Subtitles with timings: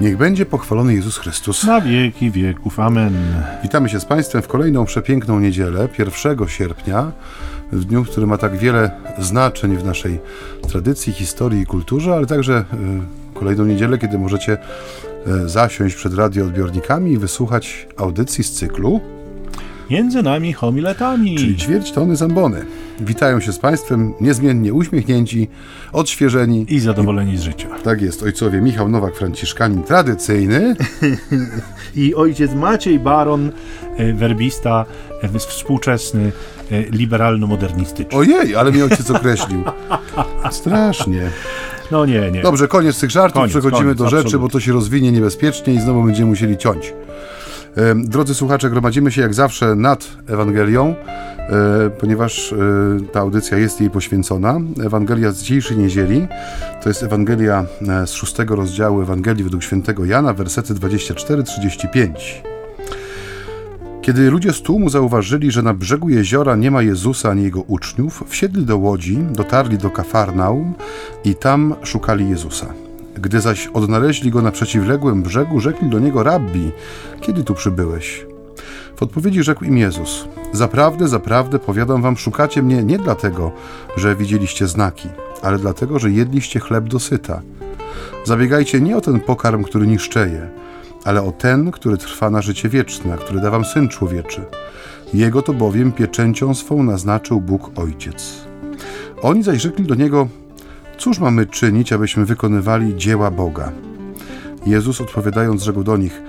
[0.00, 1.64] Niech będzie pochwalony Jezus Chrystus.
[1.64, 2.80] Na wieki wieków.
[2.80, 3.14] Amen.
[3.62, 7.12] Witamy się z Państwem w kolejną przepiękną niedzielę, 1 sierpnia,
[7.72, 10.18] w dniu, który ma tak wiele znaczeń w naszej
[10.68, 12.64] tradycji, historii i kulturze, ale także
[13.34, 14.58] y, kolejną niedzielę, kiedy możecie
[15.26, 19.00] y, zasiąść przed radioodbiornikami i wysłuchać audycji z cyklu
[19.90, 21.36] Między nami homiletami.
[21.36, 22.64] Czyli ćwierć tony zambony.
[23.00, 25.48] Witają się z Państwem niezmiennie uśmiechnięci,
[25.92, 26.66] odświeżeni.
[26.68, 27.68] I zadowoleni z życia.
[27.84, 30.76] Tak jest, ojcowie Michał Nowak, Franciszkanin tradycyjny.
[31.96, 33.50] I ojciec Maciej Baron,
[33.96, 34.84] e, werbista,
[35.22, 36.32] e, współczesny,
[36.70, 38.18] e, liberalno-modernistyczny.
[38.18, 39.62] Ojej, ale mnie ojciec określił.
[40.50, 41.30] Strasznie.
[41.90, 42.42] No nie, nie.
[42.42, 44.38] Dobrze, koniec tych żartów, koniec, przechodzimy koniec, do rzeczy, absolutnie.
[44.38, 46.92] bo to się rozwinie niebezpiecznie i znowu będziemy musieli ciąć.
[47.96, 50.94] Drodzy słuchacze, gromadzimy się jak zawsze nad Ewangelią,
[52.00, 52.54] ponieważ
[53.12, 54.60] ta audycja jest jej poświęcona.
[54.84, 56.28] Ewangelia z dzisiejszej niedzieli
[56.82, 57.64] to jest Ewangelia
[58.06, 62.10] z szóstego rozdziału Ewangelii według świętego Jana, wersety 24-35.
[64.02, 68.24] Kiedy ludzie z tłumu zauważyli, że na brzegu jeziora nie ma Jezusa ani jego uczniów,
[68.28, 70.74] wsiedli do łodzi, dotarli do Kafarnaum
[71.24, 72.66] i tam szukali Jezusa.
[73.20, 76.72] Gdy zaś odnaleźli go na przeciwległym brzegu, rzekli do niego: Rabbi,
[77.20, 78.26] kiedy tu przybyłeś?
[78.96, 83.52] W odpowiedzi rzekł im Jezus: Zaprawdę, zaprawdę powiadam wam, szukacie mnie nie dlatego,
[83.96, 85.08] że widzieliście znaki,
[85.42, 87.42] ale dlatego, że jedliście chleb dosyta.
[88.24, 90.48] Zabiegajcie nie o ten pokarm, który niszczeje,
[91.04, 94.44] ale o ten, który trwa na życie wieczne, który da wam Syn Człowieczy.
[95.14, 98.44] Jego to bowiem pieczęcią swą naznaczył Bóg Ojciec.
[99.22, 100.28] Oni zaś rzekli do niego:
[101.00, 103.72] Cóż mamy czynić, abyśmy wykonywali dzieła Boga?
[104.66, 106.22] Jezus odpowiadając, rzekł do nich: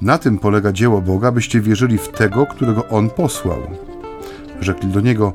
[0.00, 3.58] Na tym polega dzieło Boga, byście wierzyli w tego, którego On posłał.
[4.60, 5.32] Rzekli do niego: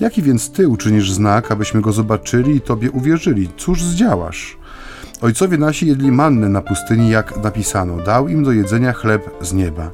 [0.00, 3.48] Jaki więc ty uczynisz znak, abyśmy go zobaczyli i tobie uwierzyli?
[3.56, 4.56] Cóż zdziałasz?
[5.20, 9.90] Ojcowie nasi jedli mannę na pustyni, jak napisano: Dał im do jedzenia chleb z nieba.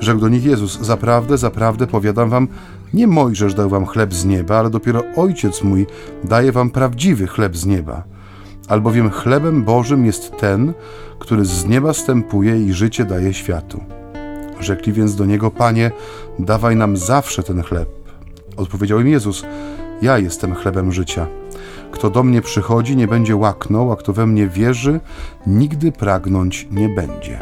[0.00, 2.48] Rzekł do nich Jezus: Zaprawdę, zaprawdę powiadam wam,
[2.94, 5.86] nie Mojżesz dał wam chleb z nieba, ale dopiero Ojciec mój
[6.24, 8.02] daje wam prawdziwy chleb z nieba.
[8.68, 10.72] Albowiem chlebem Bożym jest ten,
[11.18, 13.84] który z nieba stępuje i życie daje światu.
[14.60, 15.90] Rzekli więc do niego: Panie,
[16.38, 17.88] dawaj nam zawsze ten chleb.
[18.56, 19.44] Odpowiedział im Jezus:
[20.02, 21.26] Ja jestem chlebem życia.
[21.92, 25.00] Kto do mnie przychodzi, nie będzie łaknął, a kto we mnie wierzy,
[25.46, 27.40] nigdy pragnąć nie będzie.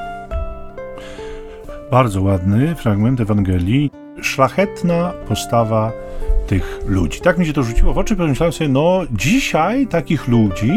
[1.91, 4.04] Bardzo ładny fragment Ewangelii.
[4.23, 5.93] Szlachetna postawa
[6.47, 7.21] tych ludzi.
[7.21, 10.71] Tak mi się to rzuciło w oczy, pomyślałem sobie, no dzisiaj takich ludzi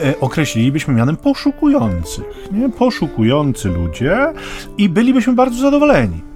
[0.00, 2.24] e, określilibyśmy mianem poszukujących.
[2.52, 2.68] Nie?
[2.68, 4.32] Poszukujący ludzie
[4.78, 6.31] i bylibyśmy bardzo zadowoleni?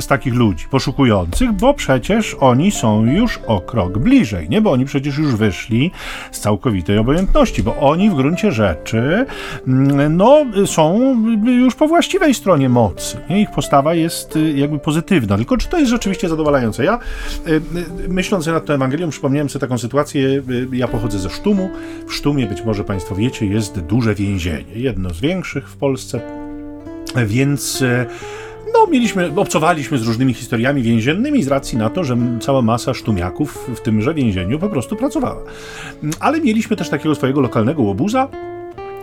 [0.00, 4.60] Z takich ludzi poszukujących, bo przecież oni są już o krok bliżej, nie?
[4.60, 5.90] Bo oni przecież już wyszli
[6.32, 9.26] z całkowitej obojętności, bo oni w gruncie rzeczy
[9.68, 11.14] mm, no, są
[11.44, 13.18] już po właściwej stronie mocy.
[13.30, 13.40] Nie?
[13.40, 15.36] Ich postawa jest y, jakby pozytywna.
[15.36, 16.84] Tylko czy to jest rzeczywiście zadowalające?
[16.84, 16.98] Ja
[17.46, 20.42] y, y, myśląc nad tą Ewangelią przypomniałem sobie taką sytuację,
[20.72, 21.70] ja pochodzę ze Sztumu.
[22.08, 24.74] W Sztumie, być może Państwo wiecie, jest duże więzienie.
[24.74, 26.20] Jedno z większych w Polsce.
[27.26, 27.84] Więc
[28.74, 33.70] no, mieliśmy, obcowaliśmy z różnymi historiami więziennymi z racji na to, że cała masa sztumiaków
[33.76, 35.42] w tymże więzieniu po prostu pracowała.
[36.20, 38.28] Ale mieliśmy też takiego swojego lokalnego łobuza,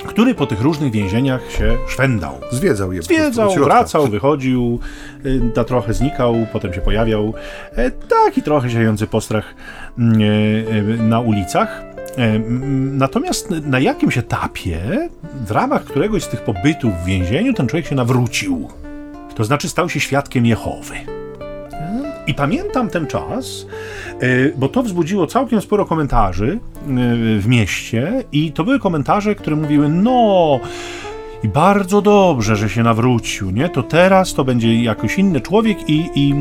[0.06, 2.40] który po tych różnych więzieniach się szwendał.
[2.52, 3.02] Zwiedzał je.
[3.02, 4.80] Zwiedzał, wracał, wychodził,
[5.26, 7.34] y, na trochę znikał, potem się pojawiał.
[7.76, 9.56] E, Taki trochę siejący postrach
[9.98, 10.26] mm, e,
[10.94, 11.84] e, na ulicach.
[12.92, 15.10] Natomiast na jakimś etapie,
[15.48, 18.70] w ramach któregoś z tych pobytów w więzieniu, ten człowiek się nawrócił.
[19.36, 20.96] To znaczy stał się świadkiem Jehowy.
[22.28, 23.66] I pamiętam ten czas,
[24.24, 26.60] y, bo to wzbudziło całkiem sporo komentarzy y,
[27.40, 30.60] w mieście, i to były komentarze, które mówiły: No,
[31.44, 33.70] i bardzo dobrze, że się nawrócił, nie?
[33.70, 36.34] To teraz to będzie jakoś inny człowiek i, i,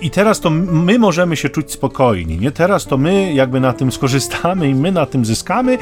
[0.00, 2.50] i, teraz to my możemy się czuć spokojni, nie?
[2.50, 5.78] Teraz to my jakby na tym skorzystamy i my na tym zyskamy,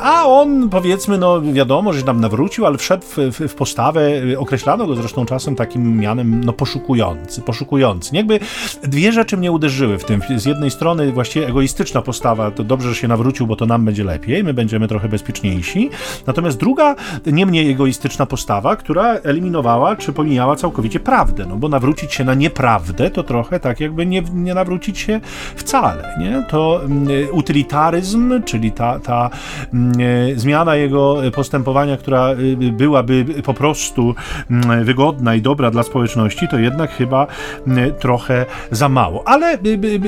[0.00, 4.86] a on powiedzmy, no wiadomo, że nam nawrócił, ale wszedł w, w, w postawę, określano
[4.86, 8.12] go zresztą czasem takim mianem, no poszukujący, poszukujący.
[8.12, 8.18] Nie?
[8.18, 8.40] Jakby
[8.82, 10.22] dwie rzeczy mnie uderzyły w tym.
[10.36, 14.04] Z jednej strony właściwie egoistyczna postawa, to dobrze, że się nawrócił, bo to nam będzie
[14.04, 15.90] lepiej, my będziemy trochę bezpieczniejsi.
[16.26, 16.94] Natomiast druga,
[17.26, 17.87] nie mniej egoistyczna
[18.28, 23.60] postawa, która eliminowała czy pomijała całkowicie prawdę, no bo nawrócić się na nieprawdę to trochę
[23.60, 25.20] tak jakby nie, nie nawrócić się
[25.56, 26.44] wcale, nie?
[26.50, 29.30] To mm, utylitaryzm, czyli ta, ta
[29.74, 29.92] mm,
[30.36, 34.14] zmiana jego postępowania, która y, byłaby po prostu
[34.50, 37.26] mm, wygodna i dobra dla społeczności, to jednak chyba
[37.98, 39.28] trochę za mało.
[39.28, 40.00] Ale y, y,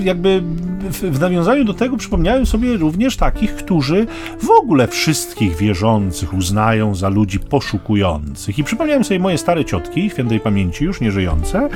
[0.00, 0.42] y, jakby
[0.90, 4.06] w nawiązaniu do tego przypomniałem sobie również takich, którzy
[4.42, 8.58] w ogóle wszystkich wierzących uznają za ludzi poszukujących.
[8.58, 11.68] I przypomniałem sobie moje stare ciotki, świętej pamięci, już nieżyjące,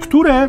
[0.00, 0.48] które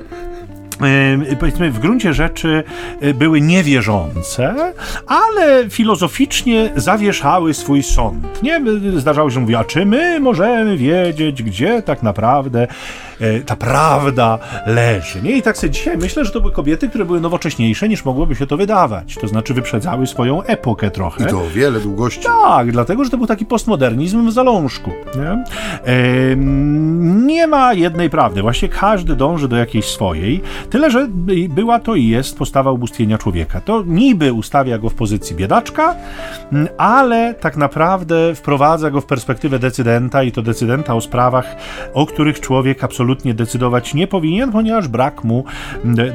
[1.39, 2.63] powiedzmy w gruncie rzeczy
[3.01, 4.73] e, były niewierzące,
[5.07, 8.43] ale filozoficznie zawieszały swój sąd.
[8.43, 8.61] Nie?
[8.97, 12.67] Zdarzało się, mówić, a czy my możemy wiedzieć, gdzie tak naprawdę
[13.14, 13.14] E,
[13.45, 15.21] ta prawda leży.
[15.21, 15.37] Nie?
[15.37, 18.47] I tak sobie dzisiaj myślę, że to były kobiety, które były nowocześniejsze niż mogłoby się
[18.47, 19.15] to wydawać.
[19.21, 21.23] To znaczy wyprzedzały swoją epokę trochę.
[21.23, 22.23] I to o wiele długości.
[22.23, 24.91] Tak, dlatego, że to był taki postmodernizm w zalążku.
[25.15, 26.35] Nie, e,
[27.25, 28.41] nie ma jednej prawdy.
[28.41, 30.41] Właśnie każdy dąży do jakiejś swojej.
[30.69, 31.07] Tyle, że
[31.49, 33.61] była to i jest postawa ubóstwienia człowieka.
[33.61, 35.95] To niby ustawia go w pozycji biedaczka,
[36.77, 41.55] ale tak naprawdę wprowadza go w perspektywę decydenta i to decydenta o sprawach,
[41.93, 45.43] o których człowiek absolutnie absolutnie decydować nie powinien, ponieważ brak mu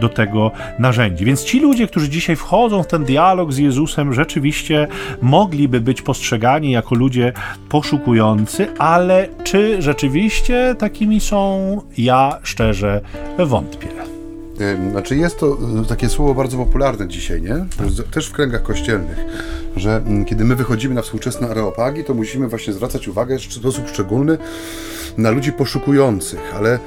[0.00, 1.24] do tego narzędzi.
[1.24, 4.86] Więc ci ludzie, którzy dzisiaj wchodzą w ten dialog z Jezusem, rzeczywiście
[5.22, 7.32] mogliby być postrzegani jako ludzie
[7.68, 11.80] poszukujący, ale czy rzeczywiście takimi są?
[11.98, 13.00] Ja szczerze
[13.38, 14.09] wątpię.
[14.90, 17.66] Znaczy jest to e, takie słowo bardzo popularne dzisiaj, nie?
[18.10, 19.18] Też w kręgach kościelnych,
[19.76, 23.88] że mm, kiedy my wychodzimy na współczesne areopagi, to musimy właśnie zwracać uwagę w sposób
[23.88, 24.38] szczególny
[25.18, 26.78] na ludzi poszukujących, ale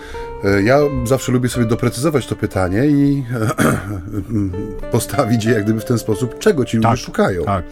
[0.43, 3.23] e, ja zawsze lubię sobie doprecyzować to pytanie i
[4.91, 7.43] postawić je jak gdyby w ten sposób, czego ci ludzie tak, szukają.
[7.43, 7.65] Tak.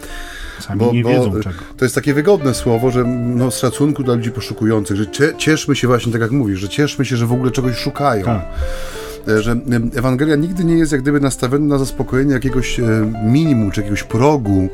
[0.60, 1.56] Sami bo, nie wiedzą czego.
[1.76, 5.06] To jest takie wygodne słowo, że no, z szacunku dla ludzi poszukujących, że
[5.38, 8.24] cieszmy się właśnie, tak jak mówisz, że cieszmy się, że w ogóle czegoś szukają.
[8.24, 8.42] Tak.
[9.28, 9.56] E, że
[9.94, 14.68] Ewangelia nigdy nie jest jak gdyby nastawiona na zaspokojenie jakiegoś e, minimum czy jakiegoś progu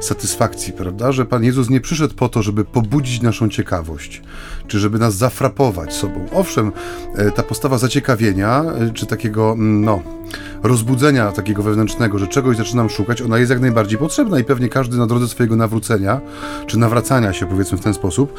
[0.00, 1.12] satysfakcji, prawda?
[1.12, 4.22] Że Pan Jezus nie przyszedł po to, żeby pobudzić naszą ciekawość,
[4.66, 6.26] czy żeby nas zafrapować sobą.
[6.32, 6.72] Owszem,
[7.16, 8.64] e, ta postawa zaciekawienia,
[8.94, 10.02] czy takiego, no,
[10.62, 14.96] rozbudzenia takiego wewnętrznego, że czegoś zaczynam szukać, ona jest jak najbardziej potrzebna i pewnie każdy
[14.96, 16.20] na drodze swojego nawrócenia,
[16.66, 18.34] czy nawracania się, powiedzmy w ten sposób,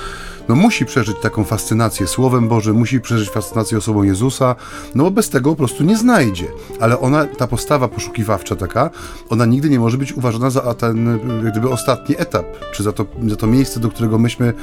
[0.50, 4.56] no musi przeżyć taką fascynację Słowem Bożym, musi przeżyć fascynację osobą Jezusa,
[4.96, 6.46] no bo bez tego po prostu nie znajdzie.
[6.80, 8.90] Ale ona, ta postawa poszukiwawcza taka,
[9.30, 13.06] ona nigdy nie może być uważana za ten, jak gdyby, ostatni etap, czy za to,
[13.28, 14.54] za to miejsce, do którego myśmy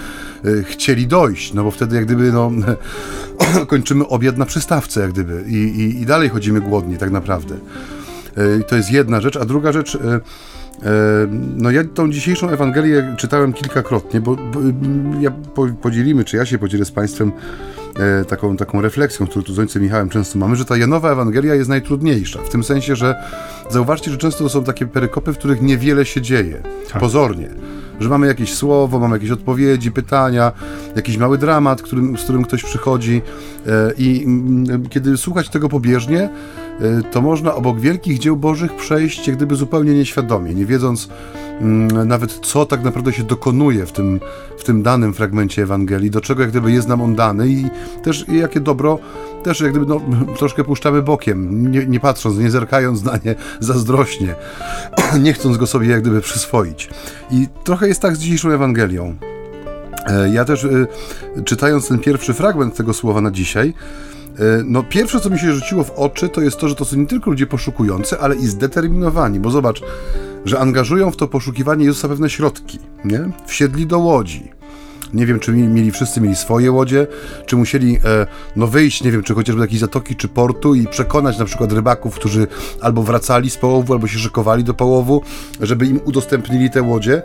[0.44, 2.50] y, chcieli dojść, no bo wtedy jak gdyby, no,
[3.67, 7.55] kończymy obiad na przystawce, jak gdyby, i, i, i dalej chodzimy głodni, tak naprawdę.
[8.38, 9.95] Y, to jest jedna rzecz, a druga rzecz...
[9.95, 10.21] Y,
[11.56, 14.61] no ja tą dzisiejszą Ewangelię czytałem kilkakrotnie, bo, bo
[15.21, 15.31] ja
[15.83, 17.33] podzielimy, czy ja się podzielę z Państwem
[17.97, 21.55] e, taką, taką refleksją, którą tu z ojcem Michałem często mamy, że ta Janowa Ewangelia
[21.55, 23.15] jest najtrudniejsza, w tym sensie, że
[23.71, 26.62] zauważcie, że często to są takie perykopy, w których niewiele się dzieje,
[26.93, 27.00] tak.
[27.00, 27.49] pozornie.
[28.00, 30.53] Że mamy jakieś słowo, mamy jakieś odpowiedzi, pytania,
[30.97, 33.23] jakiś mały dramat, którym, z którym ktoś przychodzi
[33.67, 36.21] e, i mm, kiedy słuchać tego pobieżnie,
[36.81, 41.09] e, to można obok wielkich dzieł Bożych przejść jak gdyby zupełnie nieświadomie, nie wiedząc
[42.06, 44.20] nawet co tak naprawdę się dokonuje w tym,
[44.58, 47.64] w tym danym fragmencie Ewangelii, do czego jak gdyby jest nam on dany i
[48.02, 48.99] też jakie dobro
[49.43, 50.00] też jak gdyby no,
[50.38, 54.34] troszkę puszczamy bokiem, nie, nie patrząc, nie zerkając na nie zazdrośnie,
[55.20, 56.90] nie chcąc go sobie jak gdyby przyswoić.
[57.31, 59.14] I trochę jest tak z dzisiejszą Ewangelią.
[60.06, 60.87] E, ja też e,
[61.44, 63.75] czytając ten pierwszy fragment tego słowa na dzisiaj,
[64.38, 66.97] e, no pierwsze co mi się rzuciło w oczy to jest to, że to są
[66.97, 69.82] nie tylko ludzie poszukujący, ale i zdeterminowani, bo zobacz,
[70.44, 73.30] że angażują w to poszukiwanie Jezusa pewne środki, nie?
[73.46, 74.50] Wsiedli do łodzi,
[75.14, 77.07] nie wiem, czy mieli wszyscy mieli swoje łodzie,
[77.47, 78.26] czy musieli e,
[78.57, 81.73] no wyjść, nie wiem, czy chociażby do jakiejś zatoki, czy portu i przekonać na przykład
[81.73, 82.47] rybaków, którzy
[82.81, 85.23] albo wracali z połowu, albo się szykowali do połowu,
[85.61, 87.23] żeby im udostępnili te łodzie.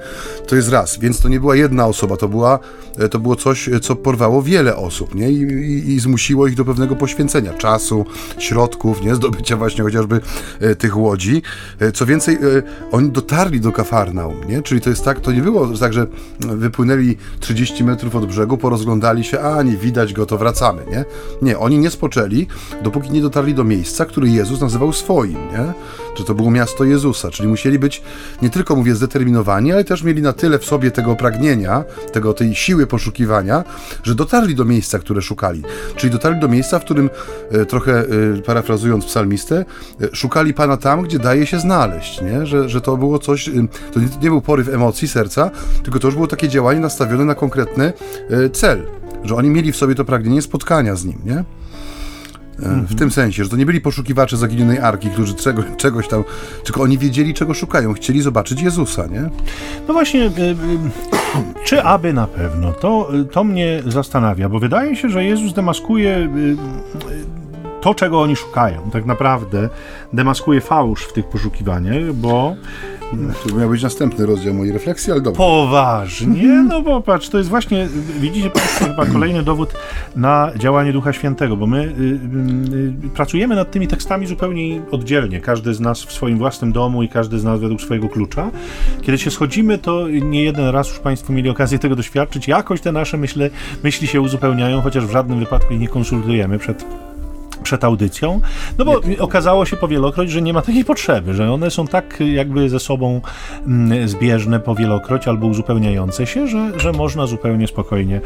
[0.48, 1.00] To jest raz.
[1.00, 2.60] Więc to nie była jedna osoba, to, była,
[2.98, 5.32] e, to było coś, co porwało wiele osób, nie?
[5.32, 8.06] I, i, I, zmusiło ich do pewnego poświęcenia czasu,
[8.40, 9.16] środków, nie?
[9.16, 10.22] Zdobycia właśnie chociażby
[10.60, 11.42] e, tych łodzi.
[11.80, 12.40] E, co więcej, e,
[12.92, 14.62] oni dotarli do Kafarnaum, nie?
[14.62, 16.08] Czyli to jest tak, to nie było tak, że
[16.40, 21.06] wypłynęli 30 30 metrów od brzegu, porozglądali się, a nie widać go, to wracamy, nie?
[21.42, 22.48] Nie, oni nie spoczęli,
[22.84, 25.74] dopóki nie dotarli do miejsca, który Jezus nazywał swoim, nie?
[26.16, 28.02] Że to było miasto Jezusa, czyli musieli być
[28.42, 32.56] nie tylko, mówię, zdeterminowani, ale też mieli na tyle w sobie tego pragnienia, tego, tej
[32.56, 33.64] siły poszukiwania,
[34.04, 35.64] że dotarli do miejsca, które szukali.
[35.96, 37.10] Czyli dotarli do miejsca, w którym,
[37.52, 38.06] e, trochę e,
[38.46, 39.66] parafrazując psalmistę,
[40.02, 42.46] e, szukali Pana tam, gdzie daje się znaleźć, nie?
[42.46, 43.50] Że, że to było coś,
[43.94, 45.52] to nie, nie był poryw emocji, serca,
[45.84, 47.94] tylko to już było takie działanie nastawione na konkretne konkretny
[48.46, 48.84] e, cel,
[49.24, 51.38] że oni mieli w sobie to pragnienie spotkania z nim, nie?
[51.38, 56.24] E, w tym sensie, że to nie byli poszukiwacze zaginionej arki, którzy czego, czegoś tam,
[56.64, 59.30] tylko oni wiedzieli, czego szukają, chcieli zobaczyć Jezusa, nie?
[59.88, 60.32] No właśnie, e,
[61.66, 62.74] czy aby na pewno?
[62.74, 66.30] To, to mnie zastanawia, bo wydaje się, że Jezus demaskuje
[67.82, 68.90] to, czego oni szukają.
[68.92, 69.70] Tak naprawdę
[70.14, 72.56] demaskuje fałsz w tych poszukiwaniach, bo
[73.14, 75.38] No, to miał być następny rozdział mojej refleksji, ale dobrze.
[75.38, 76.66] Poważnie?
[76.70, 77.88] No bo patrz, to jest właśnie,
[78.20, 79.74] widzicie Państwo, chyba kolejny dowód
[80.16, 85.74] na działanie Ducha Świętego, bo my y, y, pracujemy nad tymi tekstami zupełnie oddzielnie, każdy
[85.74, 88.52] z nas w swoim własnym domu i każdy z nas według swojego klucza.
[89.02, 92.92] Kiedy się schodzimy, to nie jeden raz już Państwo mieli okazję tego doświadczyć, jakoś te
[92.92, 93.44] nasze myśli,
[93.84, 96.86] myśli się uzupełniają, chociaż w żadnym wypadku ich nie konsultujemy przed
[97.64, 98.42] przed audycją,
[98.78, 102.70] no bo okazało się powielokroć, że nie ma takiej potrzeby, że one są tak jakby
[102.70, 103.22] ze sobą
[103.68, 108.22] mm, zbieżne powielokroć albo uzupełniające się, że, że można zupełnie spokojnie,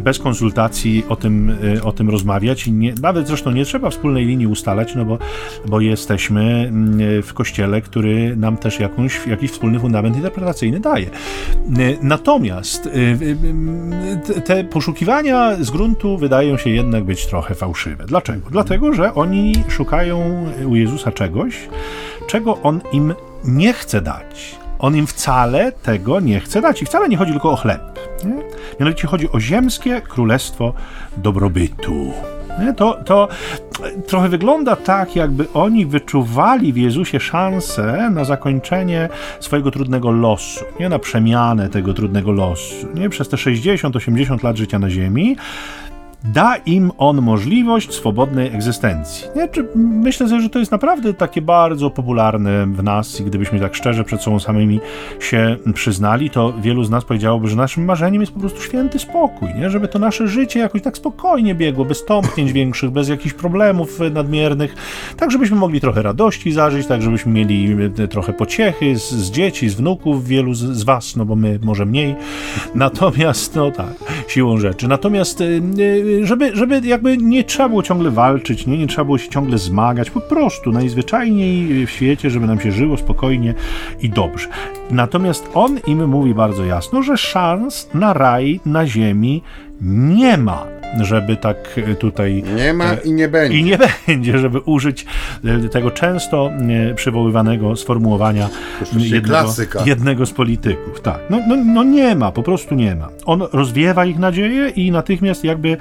[0.00, 4.26] bez konsultacji o tym, e, o tym rozmawiać i nie, nawet zresztą nie trzeba wspólnej
[4.26, 5.18] linii ustalać, no bo,
[5.66, 11.06] bo jesteśmy mm, w kościele, który nam też jakąś, jakiś wspólny fundament interpretacyjny daje.
[11.06, 11.10] E,
[12.02, 12.88] natomiast
[14.34, 18.04] e, te poszukiwania z gruntu wydają się jednak być trochę fałszywe.
[18.06, 18.27] Dlaczego?
[18.28, 18.50] Dlaczego?
[18.50, 21.68] Dlatego, że oni szukają u Jezusa czegoś,
[22.26, 24.56] czego on im nie chce dać.
[24.78, 26.82] On im wcale tego nie chce dać.
[26.82, 27.98] I wcale nie chodzi tylko o chleb.
[28.24, 28.42] Nie?
[28.80, 30.72] Mianowicie chodzi o ziemskie królestwo
[31.16, 32.12] dobrobytu.
[32.60, 32.72] Nie?
[32.74, 33.28] To, to
[34.06, 39.08] trochę wygląda tak, jakby oni wyczuwali w Jezusie szansę na zakończenie
[39.40, 42.86] swojego trudnego losu, nie na przemianę tego trudnego losu.
[42.94, 43.08] Nie?
[43.08, 45.36] Przez te 60-80 lat życia na ziemi
[46.24, 49.26] da im on możliwość swobodnej egzystencji.
[49.36, 49.48] Nie?
[49.74, 54.04] Myślę sobie, że to jest naprawdę takie bardzo popularne w nas i gdybyśmy tak szczerze
[54.04, 54.80] przed sobą samymi
[55.20, 59.48] się przyznali, to wielu z nas powiedziałoby, że naszym marzeniem jest po prostu święty spokój,
[59.54, 59.70] nie?
[59.70, 64.74] żeby to nasze życie jakoś tak spokojnie biegło, bez tąpnięć większych, bez jakichś problemów nadmiernych,
[65.16, 69.68] tak żebyśmy mogli trochę radości zażyć, tak żebyśmy mieli e, trochę pociechy z, z dzieci,
[69.68, 72.14] z wnuków, wielu z, z was, no bo my może mniej.
[72.74, 73.94] Natomiast, no tak,
[74.28, 74.88] siłą rzeczy.
[74.88, 79.28] Natomiast yy, żeby, żeby jakby nie trzeba było ciągle walczyć, nie, nie trzeba było się
[79.28, 83.54] ciągle zmagać, po prostu najzwyczajniej w świecie, żeby nam się żyło spokojnie
[84.00, 84.48] i dobrze.
[84.90, 89.42] Natomiast on im mówi bardzo jasno, że szans na raj na ziemi
[89.80, 92.44] nie ma żeby tak tutaj.
[92.56, 93.58] Nie ma i nie będzie.
[93.58, 95.06] I nie będzie, żeby użyć
[95.44, 96.50] e, tego często
[96.90, 98.48] e, przywoływanego sformułowania
[98.96, 99.54] jednego,
[99.86, 101.00] jednego, z polityków.
[101.00, 101.20] Tak.
[101.30, 103.08] No, no, no nie ma, po prostu nie ma.
[103.24, 105.76] On rozwiewa ich nadzieję i natychmiast jakby,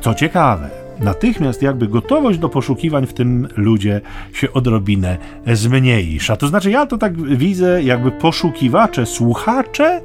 [0.00, 4.00] co ciekawe, natychmiast jakby gotowość do poszukiwań w tym ludzie
[4.32, 5.16] się odrobinę
[5.52, 6.36] zmniejsza.
[6.36, 10.00] To znaczy, ja to tak widzę, jakby poszukiwacze, słuchacze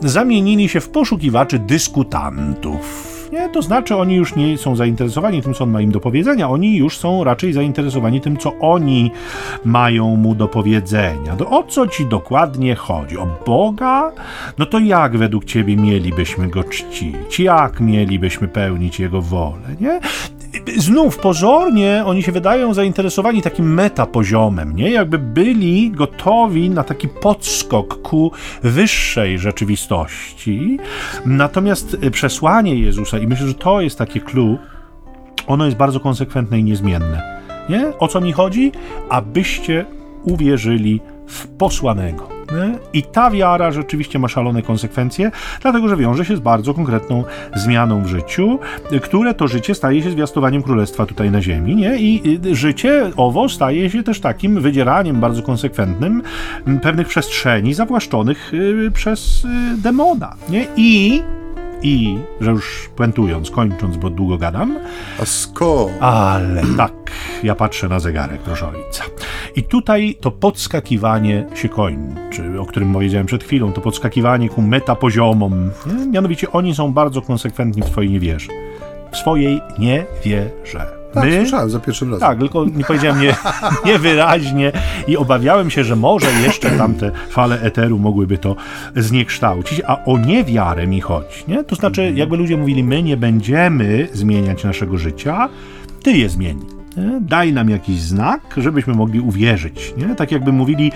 [0.00, 3.09] zamienili się w poszukiwaczy dyskutantów.
[3.32, 6.50] Nie, to znaczy oni już nie są zainteresowani tym, co on ma im do powiedzenia.
[6.50, 9.10] Oni już są raczej zainteresowani tym, co oni
[9.64, 11.36] mają mu do powiedzenia.
[11.36, 13.18] To o co ci dokładnie chodzi?
[13.18, 14.12] O Boga?
[14.58, 17.40] No to jak według ciebie mielibyśmy go czcić?
[17.40, 19.76] Jak mielibyśmy pełnić jego wolę?
[19.80, 20.00] Nie?
[20.76, 24.90] Znów pozornie oni się wydają zainteresowani takim metapoziomem, nie?
[24.90, 30.78] Jakby byli gotowi na taki podskok ku wyższej rzeczywistości.
[31.26, 34.58] Natomiast przesłanie Jezusa, i myślę, że to jest takie clue,
[35.46, 37.40] ono jest bardzo konsekwentne i niezmienne.
[37.68, 37.92] Nie?
[37.98, 38.72] O co mi chodzi?
[39.08, 39.84] Abyście
[40.24, 42.39] uwierzyli w posłanego.
[42.92, 45.30] I ta wiara rzeczywiście ma szalone konsekwencje,
[45.62, 48.58] dlatego że wiąże się z bardzo konkretną zmianą w życiu,
[49.02, 51.98] które to życie staje się zwiastowaniem królestwa tutaj na ziemi, nie?
[51.98, 56.22] I życie owo staje się też takim wydzieraniem bardzo konsekwentnym
[56.82, 59.48] pewnych przestrzeni zawłaszczonych y, przez y,
[59.82, 60.66] demona, nie?
[60.76, 61.22] I
[61.82, 64.78] i, że już puentując, kończąc, bo długo gadam.
[65.20, 65.90] A sko.
[66.00, 66.92] Ale tak,
[67.42, 69.04] ja patrzę na zegarek, proszę ojca.
[69.56, 75.70] I tutaj to podskakiwanie się kończy, o którym powiedziałem przed chwilą, to podskakiwanie ku metapoziomom.
[75.86, 76.06] Nie?
[76.06, 78.52] Mianowicie oni są bardzo konsekwentni w swojej niewierze.
[79.12, 80.99] W swojej niewierze.
[81.12, 81.36] Tak, My?
[81.36, 82.28] słyszałem za pierwszym razem.
[82.28, 83.34] Tak, tylko nie powiedziałem nie,
[83.92, 84.72] niewyraźnie
[85.08, 88.56] i obawiałem się, że może jeszcze tamte fale eteru mogłyby to
[88.96, 91.44] zniekształcić, a o niewiarę mi chodzi.
[91.48, 91.64] Nie?
[91.64, 95.48] To znaczy, jakby ludzie mówili, my nie będziemy zmieniać naszego życia,
[96.02, 96.79] ty je zmieni.
[96.96, 97.20] Nie?
[97.20, 99.94] Daj nam jakiś znak, żebyśmy mogli uwierzyć.
[99.96, 100.14] Nie?
[100.14, 100.92] Tak jakby mówili,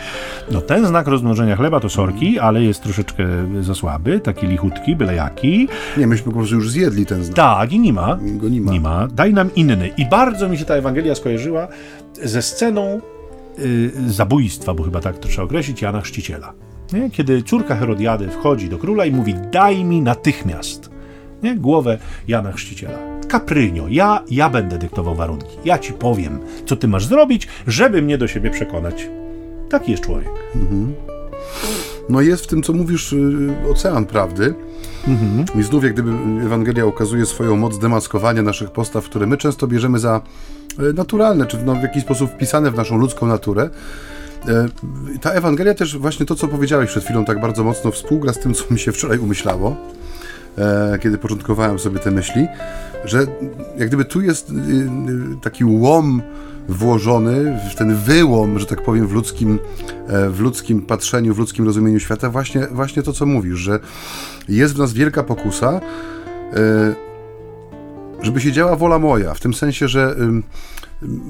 [0.50, 3.26] no ten znak rozmnożenia chleba to sorki, ale jest troszeczkę
[3.60, 5.68] za słaby, taki lichutki, byle jaki.
[5.96, 7.36] Nie, myśmy po prostu już zjedli ten znak.
[7.36, 8.18] Tak, i nie ma.
[8.22, 8.72] Go nie ma.
[8.72, 9.08] Nie ma.
[9.08, 9.90] Daj nam inny.
[9.96, 11.68] I bardzo mi się ta Ewangelia skojarzyła
[12.22, 13.00] ze sceną
[13.58, 16.52] y, zabójstwa, bo chyba tak to trzeba określić, Jana Chrzciciela.
[16.92, 17.10] Nie?
[17.10, 20.93] Kiedy córka Herodiady wchodzi do króla i mówi, daj mi natychmiast
[21.44, 21.56] nie?
[21.56, 21.98] głowę
[22.28, 22.98] Jana Chrzciciela.
[23.28, 25.56] Kaprynio, ja, ja będę dyktował warunki.
[25.64, 29.08] Ja ci powiem, co ty masz zrobić, żeby mnie do siebie przekonać.
[29.70, 30.30] Taki jest człowiek.
[30.54, 30.94] Mhm.
[32.08, 34.54] No jest w tym, co mówisz, y, ocean prawdy.
[35.08, 35.60] Mhm.
[35.60, 36.10] I znów, jak gdyby
[36.44, 40.20] Ewangelia okazuje swoją moc demaskowania naszych postaw, które my często bierzemy za
[40.78, 43.70] y, naturalne, czy no, w jakiś sposób wpisane w naszą ludzką naturę.
[44.48, 44.68] E,
[45.20, 48.54] ta Ewangelia też właśnie to, co powiedziałeś przed chwilą, tak bardzo mocno współgra z tym,
[48.54, 49.76] co mi się wczoraj umyślało,
[51.00, 52.46] kiedy początkowałem sobie te myśli,
[53.04, 53.26] że
[53.78, 56.22] jak gdyby tu jest y, y, taki łom
[56.68, 59.58] włożony, ten wyłom, że tak powiem, w ludzkim,
[60.08, 63.80] e, w ludzkim patrzeniu, w ludzkim rozumieniu świata, właśnie, właśnie to, co mówisz, że
[64.48, 65.80] jest w nas wielka pokusa,
[68.22, 70.16] żeby się działa wola moja, w tym sensie, że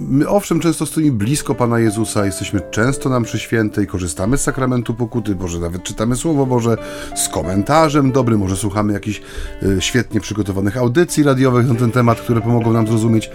[0.08, 4.94] My owszem, często stoimy blisko Pana Jezusa, jesteśmy często nam przy świętej, korzystamy z sakramentu
[4.94, 6.76] pokuty, Boże, nawet czytamy Słowo Boże
[7.16, 9.20] z komentarzem dobrym, może słuchamy jakichś
[9.62, 13.30] y, świetnie przygotowanych audycji radiowych na ten temat, które pomogą nam zrozumieć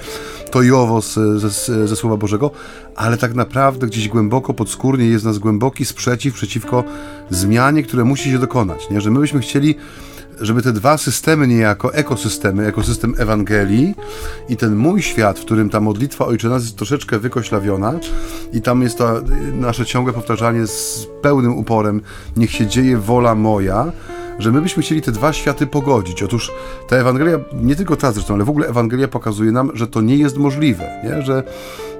[0.51, 2.51] to i owo ze, ze Słowa Bożego,
[2.95, 6.83] ale tak naprawdę gdzieś głęboko, podskórnie jest nas głęboki sprzeciw przeciwko
[7.29, 9.01] zmianie, które musi się dokonać, nie?
[9.01, 9.75] że my byśmy chcieli
[10.41, 13.95] żeby te dwa systemy niejako, ekosystemy, ekosystem Ewangelii
[14.49, 17.93] i ten mój świat, w którym ta modlitwa Ojcze Nas jest troszeczkę wykoślawiona
[18.53, 19.21] i tam jest to
[19.53, 22.01] nasze ciągłe powtarzanie z pełnym uporem,
[22.37, 23.91] niech się dzieje wola moja,
[24.39, 26.23] że my byśmy chcieli te dwa światy pogodzić.
[26.23, 26.51] Otóż
[26.87, 30.15] ta Ewangelia, nie tylko ta zresztą, ale w ogóle Ewangelia pokazuje nam, że to nie
[30.15, 31.21] jest możliwe, nie?
[31.21, 31.43] że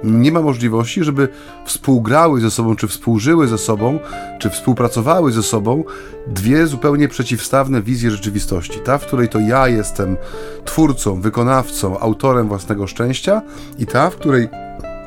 [0.04, 1.28] nie ma możliwości, żeby
[1.64, 3.98] współgrały ze sobą, czy współżyły ze sobą,
[4.38, 5.84] czy współpracowały ze sobą
[6.26, 8.80] dwie zupełnie przeciwstawne wizje rzeczywistości.
[8.84, 10.16] Ta, w której to ja jestem
[10.64, 13.42] twórcą, wykonawcą, autorem własnego szczęścia
[13.78, 14.48] i ta, w której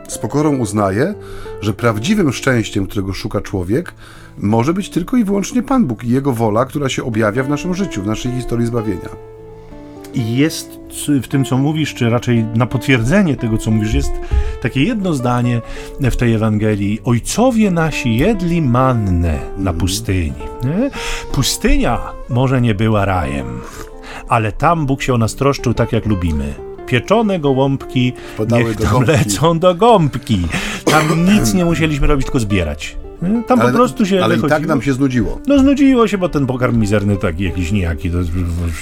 [0.08, 1.14] z pokorą uznaję,
[1.62, 3.94] że prawdziwym szczęściem, którego szuka człowiek,
[4.38, 7.76] może być tylko i wyłącznie Pan Bóg i Jego wola, która się objawia w naszym
[7.76, 9.10] życiu, w naszej historii zbawienia.
[10.14, 14.12] I jest w tym, co mówisz, czy raczej na potwierdzenie tego, co mówisz, jest
[14.62, 15.62] takie jedno zdanie
[16.00, 17.00] w tej Ewangelii.
[17.04, 19.78] Ojcowie nasi jedli mannę na mhm.
[19.78, 20.34] pustyni.
[20.64, 20.90] Nie?
[21.32, 22.00] Pustynia
[22.30, 23.46] może nie była rajem,
[24.28, 26.54] ale tam Bóg się o nas troszczył tak, jak lubimy
[26.86, 30.48] pieczone gołąbki Podały niech tam do lecą do gąbki.
[30.86, 32.98] Tam nic nie musieliśmy robić, tylko zbierać.
[33.48, 35.40] Tam ale, po prostu się Ale i tak nam się znudziło.
[35.48, 38.18] No znudziło się, bo ten pokarm mizerny taki jakiś nijaki, to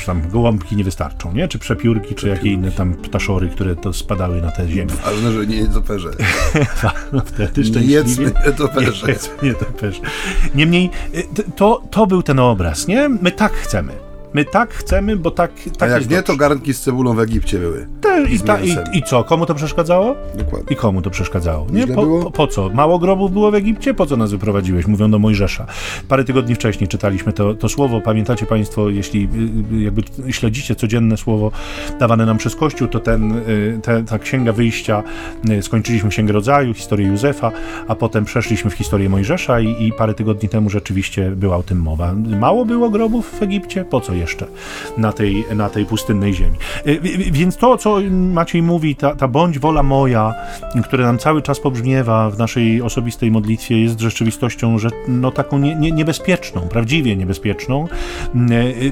[0.05, 1.47] tam gołąbki nie wystarczą, nie?
[1.47, 4.93] Czy przepiórki, czy jakie inne tam ptaszory, które to spadały na tę ziemię.
[5.05, 6.09] Ważne, że nie jest operze.
[7.13, 7.87] no wtedy szczęśliwie.
[7.87, 9.07] Nie jedzmy nietoperze.
[9.43, 9.55] Nie, nie
[10.55, 11.23] Niemniej, y,
[11.55, 13.09] to, to był ten obraz, nie?
[13.09, 14.10] My tak chcemy.
[14.33, 16.23] My tak chcemy, bo tak, tak A jak nie, dobrze.
[16.23, 17.87] to garnki z cebulą w Egipcie były.
[18.01, 19.23] Te, i, ta, i, I, co?
[19.23, 20.15] Komu to przeszkadzało?
[20.35, 20.67] Dokładnie.
[20.69, 21.67] I komu to przeszkadzało?
[21.71, 21.87] Nie?
[21.87, 22.69] Po, po, po, co?
[22.69, 23.93] Mało grobów było w Egipcie?
[23.93, 24.87] Po co nas wyprowadziłeś?
[24.87, 25.65] Mówią do Mojżesza.
[26.07, 28.01] Parę tygodni wcześniej czytaliśmy to, to słowo.
[28.01, 29.29] Pamiętacie Państwo, jeśli
[29.71, 31.51] y, y, jakby śledzicie codzienne słowo
[31.99, 35.03] dawane nam przez Kościół, to ten, y, te, ta księga wyjścia,
[35.61, 37.51] skończyliśmy księgę rodzaju, historię Józefa,
[37.87, 41.81] a potem przeszliśmy w historię Mojżesza i, i parę tygodni temu rzeczywiście była o tym
[41.81, 42.13] mowa.
[42.39, 43.85] Mało było grobów w Egipcie?
[43.85, 44.45] Po co jeszcze
[44.97, 46.57] na tej, na tej pustynnej ziemi.
[46.87, 46.99] Y,
[47.31, 50.33] więc to, co Maciej mówi, ta, ta bądź wola moja,
[50.83, 55.75] która nam cały czas pobrzmiewa w naszej osobistej modlitwie, jest rzeczywistością, że no taką nie,
[55.75, 57.87] nie, niebezpieczną, prawdziwie niebezpieczną,
[58.35, 58.91] y, y,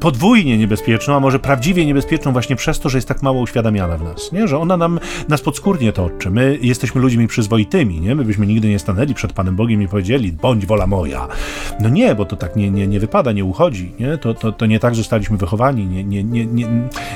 [0.00, 4.02] podwójnie niebezpieczną, a może prawdziwie niebezpieczną właśnie przez to, że jest tak mało uświadamiana w
[4.02, 4.48] nas, nie?
[4.48, 6.30] że ona nam nas podskórnie toczy.
[6.30, 8.14] My jesteśmy ludźmi przyzwoitymi, nie?
[8.14, 11.28] my byśmy nigdy nie stanęli przed Panem Bogiem i powiedzieli, bądź wola moja.
[11.80, 13.92] No nie, bo to tak nie, nie, nie wypada, nie uchodzi.
[14.00, 14.18] Nie?
[14.24, 16.66] To, to, to nie tak zostaliśmy wychowani, nie, nie, nie, nie,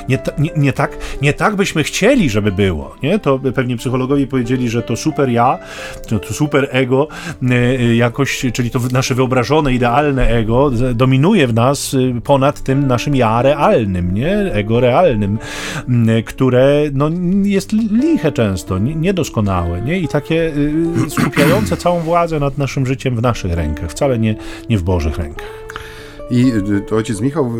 [0.09, 2.95] nie, nie, nie, tak, nie tak byśmy chcieli, żeby było.
[3.03, 3.19] Nie?
[3.19, 5.59] To pewnie psychologowie powiedzieli, że to super ja,
[6.07, 7.07] to, to super ego
[7.43, 12.87] e, e, jakoś, czyli to nasze wyobrażone, idealne ego dominuje w nas e, ponad tym
[12.87, 14.37] naszym ja realnym, nie?
[14.37, 15.39] ego realnym,
[16.25, 17.09] które no,
[17.43, 19.99] jest liche często, niedoskonałe nie?
[19.99, 20.53] i takie
[21.09, 24.35] skupiające całą władzę nad naszym życiem w naszych rękach, wcale nie,
[24.69, 25.59] nie w Bożych rękach.
[26.31, 26.53] I
[26.91, 27.51] y, ojciec Michał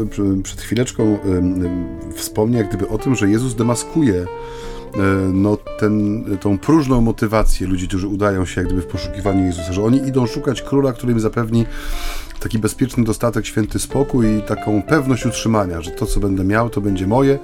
[0.44, 1.18] przed chwileczką
[2.16, 4.28] wspomniał jak gdyby o tym, że Jezus demaskuje y,
[5.34, 9.84] no, ten, tą próżną motywację ludzi, którzy udają się jak gdyby w poszukiwaniu Jezusa, że
[9.84, 11.66] oni idą szukać króla, który im zapewni
[12.40, 16.82] taki bezpieczny dostatek, święty spokój i taką pewność utrzymania, że to, co będę miał, to
[16.82, 17.40] będzie moje,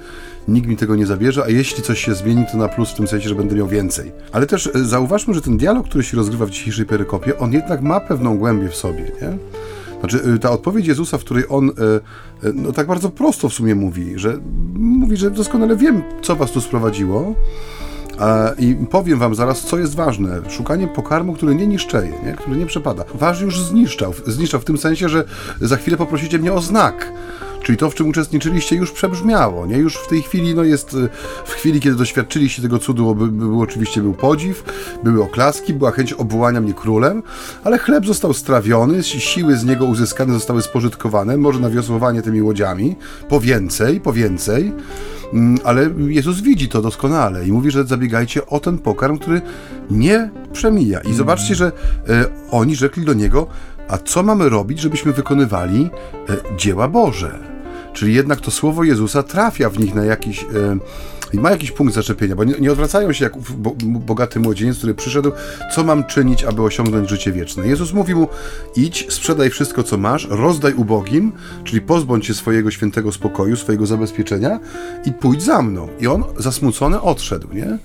[0.48, 3.08] nikt mi tego nie zabierze, a jeśli coś się zmieni, to na plus w tym
[3.08, 4.12] sensie, że będę miał więcej.
[4.32, 7.82] Ale też y, zauważmy, że ten dialog, który się rozgrywa w dzisiejszej perykopie, on jednak
[7.82, 9.38] ma pewną głębię w sobie, nie?
[10.00, 11.72] Znaczy, y, ta odpowiedź Jezusa, w której on y,
[12.46, 14.38] y, no, tak bardzo prosto w sumie mówi, że
[14.74, 17.34] mówi, że doskonale wiem, co was tu sprowadziło.
[18.58, 20.40] I powiem wam zaraz, co jest ważne.
[20.50, 22.32] Szukanie pokarmu, który nie niszczeje, nie?
[22.32, 23.04] który nie przepada.
[23.14, 24.12] Wasz już zniszczał.
[24.26, 25.24] Zniszczał w tym sensie, że
[25.60, 27.12] za chwilę poprosicie mnie o znak.
[27.66, 29.78] Czyli to, w czym uczestniczyliście, już przebrzmiało, nie?
[29.78, 31.08] Już w tej chwili, no jest, y,
[31.44, 34.64] w chwili, kiedy doświadczyliście tego cudu, by, by, oczywiście był podziw,
[35.04, 37.22] były oklaski, była chęć obwołania mnie królem,
[37.64, 42.96] ale chleb został strawiony, siły z niego uzyskane zostały spożytkowane, może na wiosłowanie tymi łodziami,
[43.28, 44.72] po więcej, po więcej.
[45.32, 49.40] Mm, ale Jezus widzi to doskonale i mówi, że zabiegajcie o ten pokarm, który
[49.90, 51.00] nie przemija.
[51.00, 51.72] I zobaczcie, że
[52.08, 53.46] e, oni rzekli do niego,
[53.88, 55.90] a co mamy robić, żebyśmy wykonywali
[56.28, 57.55] e, dzieła Boże?
[57.96, 60.42] Czyli jednak to słowo Jezusa trafia w nich na jakiś.
[61.34, 64.94] E, ma jakiś punkt zaczepienia, bo nie, nie, odwracają się jak bo, bogaty młodzieniec, który
[64.94, 65.32] przyszedł,
[65.74, 67.68] co mam czynić, aby osiągnąć życie wieczne.
[67.68, 68.28] Jezus mówi mu:
[68.76, 71.32] idź, sprzedaj wszystko, co masz, rozdaj ubogim,
[71.64, 74.60] czyli pozbądź się swojego świętego spokoju, swojego zabezpieczenia
[75.04, 75.88] i pójdź za mną.
[76.00, 77.78] I on zasmucony odszedł, nie?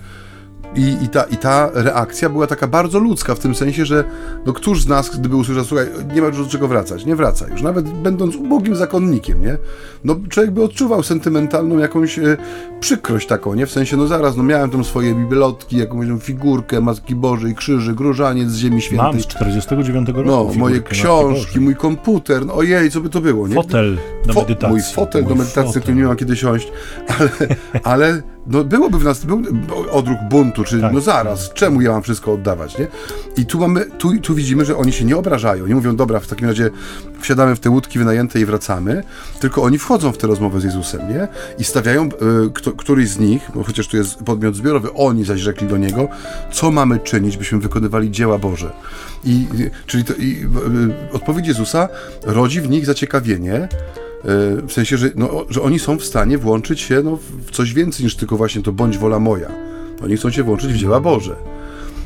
[0.75, 4.03] I, i, ta, I ta reakcja była taka bardzo ludzka, w tym sensie, że
[4.45, 7.47] no któż z nas, gdyby usłyszał, słuchaj, nie ma już do czego wracać, nie wraca
[7.47, 9.57] już, nawet będąc ubogim zakonnikiem, nie?
[10.03, 12.37] No człowiek by odczuwał sentymentalną jakąś e,
[12.79, 13.65] przykrość taką, nie?
[13.65, 17.95] W sensie, no zaraz, no miałem tam swoje bibelotki, jakąś tam figurkę Matki Bożej, krzyży,
[17.99, 19.11] różaniec z Ziemi Świętej.
[19.11, 23.47] Mam z 49 roku No, moje książki, mój komputer, no ojej, co by to było,
[23.47, 23.55] nie?
[23.55, 24.69] Fotel do medytacji.
[24.69, 25.81] Mój fotel mój do medytacji, fotel.
[25.81, 26.71] który nie mam kiedy siąść,
[27.07, 27.29] ale,
[27.83, 29.41] ale no byłoby w nas był
[29.91, 30.93] odruch buntu, czy tak.
[30.93, 32.87] no zaraz, czemu ja mam wszystko oddawać, nie?
[33.37, 36.27] I tu mamy, tu, tu widzimy, że oni się nie obrażają, nie mówią, dobra, w
[36.27, 36.69] takim razie
[37.21, 39.03] wsiadamy w te łódki wynajęte i wracamy,
[39.39, 41.27] tylko oni wchodzą w tę rozmowę z Jezusem, nie?
[41.59, 42.09] I stawiają, y,
[42.53, 46.07] kto, któryś z nich, bo chociaż tu jest podmiot zbiorowy, oni zaś rzekli do niego,
[46.51, 48.71] co mamy czynić, byśmy wykonywali dzieła Boże.
[49.23, 49.47] I,
[49.85, 50.47] czyli to, i,
[51.11, 51.89] y, odpowiedź Jezusa
[52.23, 53.67] rodzi w nich zaciekawienie,
[54.25, 57.73] E, w sensie, że, no, że oni są w stanie włączyć się no, w coś
[57.73, 59.70] więcej niż tylko właśnie to bądź wola moja.
[60.03, 61.35] Oni chcą się włączyć w dzieła Boże.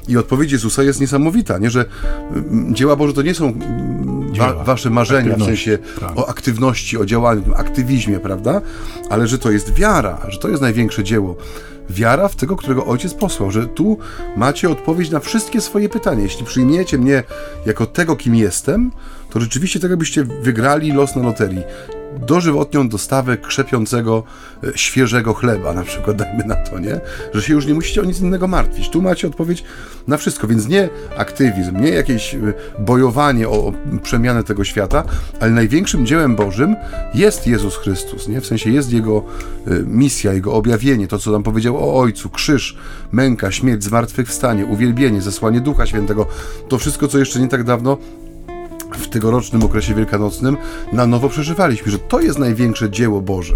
[0.08, 1.70] I odpowiedź Jezusa jest niesamowita, nie?
[1.70, 1.86] że
[2.32, 6.18] mm, dzieła Boże to nie są mm, wa wasze marzenia, w sensie tak.
[6.18, 8.62] o aktywności, o działaniu, aktywizmie, prawda?
[9.10, 11.36] Ale że to jest wiara, że to jest największe dzieło.
[11.90, 13.98] Wiara w tego, którego Ojciec posłał, że tu
[14.38, 16.24] macie odpowiedź na wszystkie swoje pytania.
[16.24, 17.24] Jeśli przyjmiecie mnie
[17.66, 18.92] jako tego, kim jestem,
[19.30, 21.64] to rzeczywiście tak jakbyście wygrali los na loterii
[22.20, 24.24] dożywotnią dostawę krzepiącego,
[24.64, 27.00] e, świeżego chleba, na przykład, dajmy na to, nie?
[27.34, 28.90] Że się już nie musicie o nic innego martwić.
[28.90, 29.64] Tu macie odpowiedź
[30.08, 32.40] na wszystko, więc nie aktywizm, nie jakieś e,
[32.80, 33.74] bojowanie o
[34.04, 35.04] przemianę tego świata,
[35.40, 36.76] ale największym dziełem Bożym
[37.14, 38.42] jest Jezus Chrystus, nie?
[38.42, 39.24] W sensie jest Jego
[39.68, 42.78] e, misja, Jego objawienie, to, co nam powiedział o Ojcu, krzyż,
[43.12, 46.28] męka, śmierć, zmartwychwstanie, uwielbienie, zesłanie Ducha Świętego.
[46.70, 47.98] To wszystko, co jeszcze nie tak dawno
[48.98, 50.58] w tegorocznym okresie wielkanocnym
[50.92, 53.56] na nowo przeżywaliśmy, że to jest największe dzieło Boże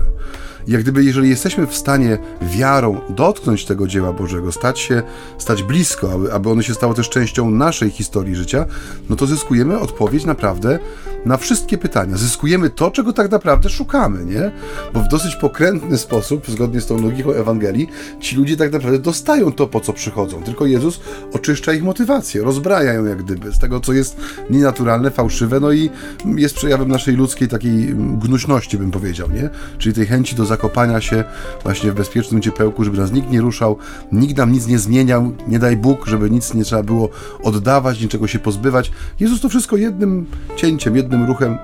[0.70, 5.02] jak gdyby, jeżeli jesteśmy w stanie wiarą dotknąć tego dzieła Bożego, stać się,
[5.38, 8.66] stać blisko, aby, aby ono się stało też częścią naszej historii życia,
[9.10, 10.80] no to zyskujemy odpowiedź naprawdę
[11.26, 12.18] na wszystkie pytania.
[12.18, 14.52] Zyskujemy to, czego tak naprawdę szukamy, nie?
[14.94, 17.88] Bo w dosyć pokrętny sposób, zgodnie z tą logiką Ewangelii,
[18.20, 20.44] ci ludzie tak naprawdę dostają to, po co przychodzą.
[20.44, 21.00] Tylko Jezus
[21.34, 24.18] oczyszcza ich motywację, rozbraja ją jak gdyby z tego, co jest
[24.50, 25.90] nienaturalne, fałszywe, no i
[26.26, 29.50] jest przejawem naszej ludzkiej takiej gnuśności, bym powiedział, nie?
[29.78, 31.24] Czyli tej chęci do zakopania się
[31.64, 33.78] właśnie w bezpiecznym ciepełku, żeby nas nikt nie ruszał,
[34.12, 37.10] nikt nam nic nie zmieniał, nie daj Bóg, żeby nic nie trzeba było
[37.44, 38.92] oddawać, niczego się pozbywać.
[39.20, 41.58] Jezus to wszystko jednym cięciem, jednym ruchem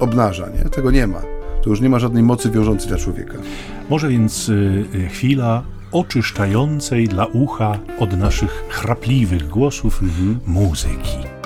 [0.00, 0.70] obnaża, nie?
[0.70, 1.22] Tego nie ma.
[1.62, 3.34] To już nie ma żadnej mocy wiążącej dla człowieka.
[3.90, 10.38] Może więc y, y chwila oczyszczającej dla ucha od naszych chrapliwych głosów mhm.
[10.46, 11.41] muzyki.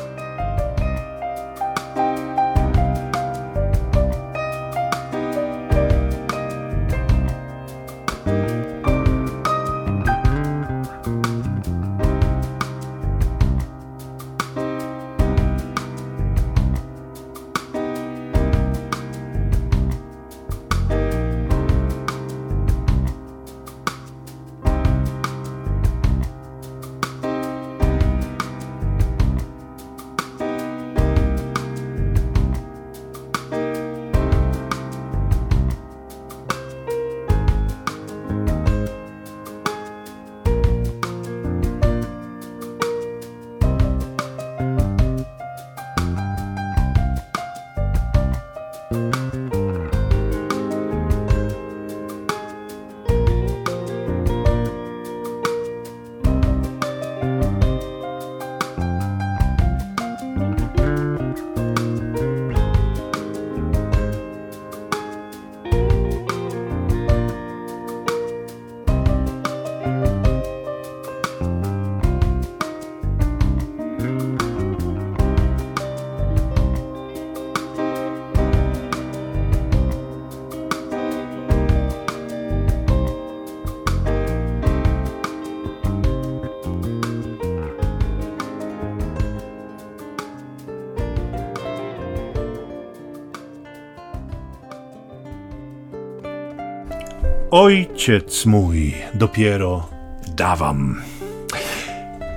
[97.57, 99.89] Ojciec mój dopiero
[100.37, 101.03] dawam.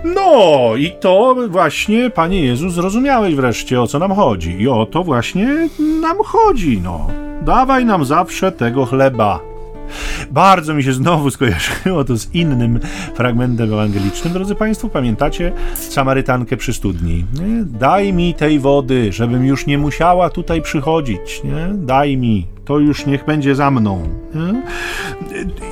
[0.03, 4.61] No, i to właśnie, Panie Jezus, zrozumiałeś wreszcie, o co nam chodzi.
[4.61, 5.69] I o to właśnie
[6.01, 7.07] nam chodzi, no.
[7.41, 9.39] Dawaj nam zawsze tego chleba.
[10.31, 12.79] Bardzo mi się znowu skojarzyło to z innym
[13.13, 14.33] fragmentem ewangelicznym.
[14.33, 17.25] Drodzy Państwo, pamiętacie Samarytankę przy studni?
[17.33, 17.63] Nie?
[17.79, 21.43] Daj mi tej wody, żebym już nie musiała tutaj przychodzić.
[21.43, 21.67] Nie?
[21.73, 24.03] Daj mi to już niech będzie za mną.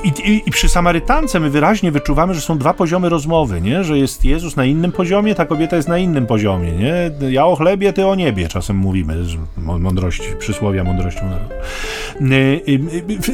[0.04, 3.84] I, i, I, przy Samarytance my wyraźnie wyczuwamy, że są dwa poziomy rozmowy, nie?
[3.84, 6.72] że jest Jezus na innym poziomie, ta kobieta jest na innym poziomie.
[6.72, 7.10] Nie?
[7.30, 9.16] Ja o chlebie, ty o niebie, czasem mówimy,
[9.56, 11.54] mądrość, przysłowia mądrością narodu.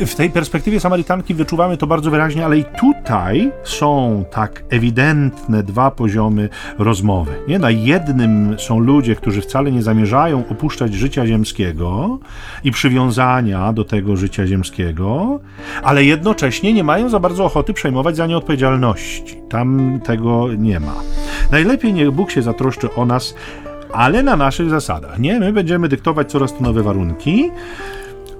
[0.07, 5.90] W tej perspektywie Samarytanki wyczuwamy to bardzo wyraźnie, ale i tutaj są tak ewidentne dwa
[5.90, 6.48] poziomy
[6.79, 7.33] rozmowy.
[7.48, 7.59] Nie?
[7.59, 12.18] Na jednym są ludzie, którzy wcale nie zamierzają opuszczać życia ziemskiego
[12.64, 15.40] i przywiązania do tego życia ziemskiego,
[15.83, 19.37] ale jednocześnie nie mają za bardzo ochoty przejmować za nie odpowiedzialności.
[19.51, 20.95] Tam tego nie ma.
[21.53, 23.35] Najlepiej niech Bóg się zatroszczy o nas,
[23.93, 25.19] ale na naszych zasadach.
[25.19, 27.51] Nie, my będziemy dyktować coraz to nowe warunki,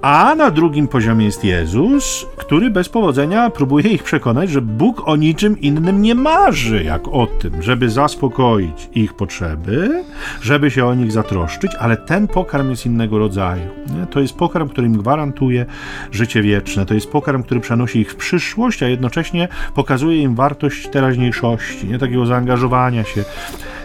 [0.01, 5.15] a na drugim poziomie jest Jezus, który bez powodzenia próbuje ich przekonać, że Bóg o
[5.15, 10.03] niczym innym nie marzy, jak o tym, żeby zaspokoić ich potrzeby,
[10.41, 13.69] żeby się o nich zatroszczyć, ale ten pokarm jest innego rodzaju.
[14.11, 15.65] To jest pokarm, który im gwarantuje
[16.11, 16.85] życie wieczne.
[16.85, 21.99] To jest pokarm, który przenosi ich w przyszłość, a jednocześnie pokazuje im wartość teraźniejszości, nie?
[21.99, 23.23] takiego zaangażowania się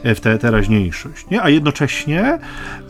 [0.04, 1.30] w tę teraźniejszość.
[1.30, 1.42] Nie?
[1.42, 2.38] A jednocześnie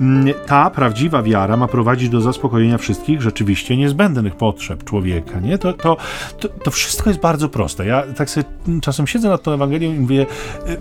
[0.00, 5.40] mm, ta prawdziwa wiara ma prowadzić do zaspokojenia wszystkich rzeczywiście niezbędnych potrzeb człowieka.
[5.40, 5.58] Nie?
[5.58, 5.96] To, to,
[6.40, 7.86] to, to wszystko jest bardzo proste.
[7.86, 8.44] Ja tak sobie
[8.82, 10.26] czasem siedzę nad tą Ewangelią i mówię,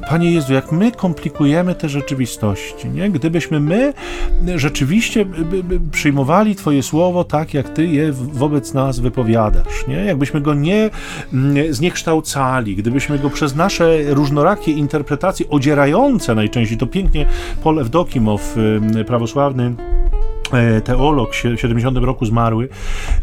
[0.10, 3.10] Panie Jezu, jak my komplikujemy te rzeczywistości, nie?
[3.10, 3.94] Gdybyśmy my
[4.56, 5.26] rzeczywiście
[5.92, 9.96] przyjmowali Twoje słowo tak, jak Ty je wobec nas wypowiadasz, nie?
[9.96, 10.90] Jakbyśmy go nie
[11.34, 17.26] mm, zniekształcali, gdybyśmy go przez nasze różnorakie interpretacje odzierające najczęściej, to pięknie
[17.64, 18.56] Paul Evdokimow,
[19.08, 19.99] prawosławny E,
[20.84, 22.70] teolog, w 70 roku zmarły,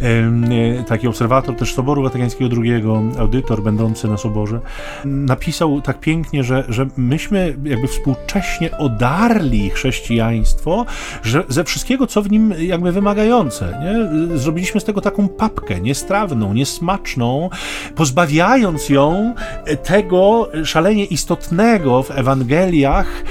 [0.00, 2.82] e, taki obserwator też Soboru Watykańskiego II,
[3.18, 4.60] audytor będący na Soborze,
[5.04, 10.86] napisał tak pięknie, że, że myśmy jakby współcześnie odarli chrześcijaństwo
[11.22, 13.78] że ze wszystkiego, co w nim jakby wymagające.
[13.80, 14.38] Nie?
[14.38, 17.50] Zrobiliśmy z tego taką papkę niestrawną, niesmaczną,
[17.94, 19.34] pozbawiając ją
[19.84, 23.24] tego szalenie istotnego w Ewangeliach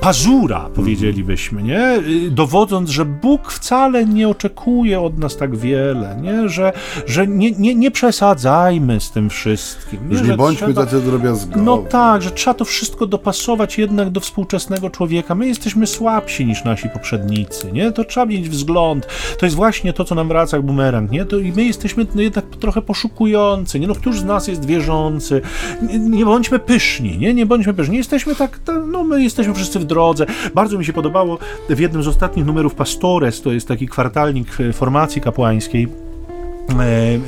[0.00, 2.02] pazura, powiedzielibyśmy, nie?
[2.30, 6.48] dowodząc, że Bóg Bóg wcale nie oczekuje od nas tak wiele, nie?
[6.48, 6.72] że,
[7.06, 10.08] że nie, nie, nie przesadzajmy z tym wszystkim.
[10.08, 11.60] Nie, że nie bądźmy trzeba, tacy drobiazgowi.
[11.60, 15.34] No tak, że trzeba to wszystko dopasować jednak do współczesnego człowieka.
[15.34, 17.92] My jesteśmy słabsi niż nasi poprzednicy, nie?
[17.92, 19.06] To trzeba mieć wzgląd.
[19.38, 21.24] To jest właśnie to, co nam wraca jak bumerang, nie?
[21.24, 23.86] To i my jesteśmy no, jednak trochę poszukujący, nie?
[23.86, 25.40] No któż z nas jest wierzący?
[25.82, 27.34] Nie, nie bądźmy pyszni, nie?
[27.34, 27.96] Nie bądźmy pyszni.
[27.96, 30.26] Jesteśmy tak, no my jesteśmy wszyscy w drodze.
[30.54, 31.38] Bardzo mi się podobało
[31.70, 35.88] w jednym z ostatnich numerów Pastore to jest taki kwartalnik formacji kapłańskiej.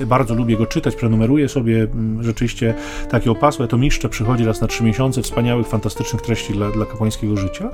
[0.00, 1.86] E, bardzo lubię go czytać, prenumeruję sobie
[2.20, 2.74] rzeczywiście
[3.10, 3.68] takie opasłe.
[3.68, 7.70] To mistrze przychodzi raz na trzy miesiące wspaniałych, fantastycznych treści dla, dla kapłańskiego życia.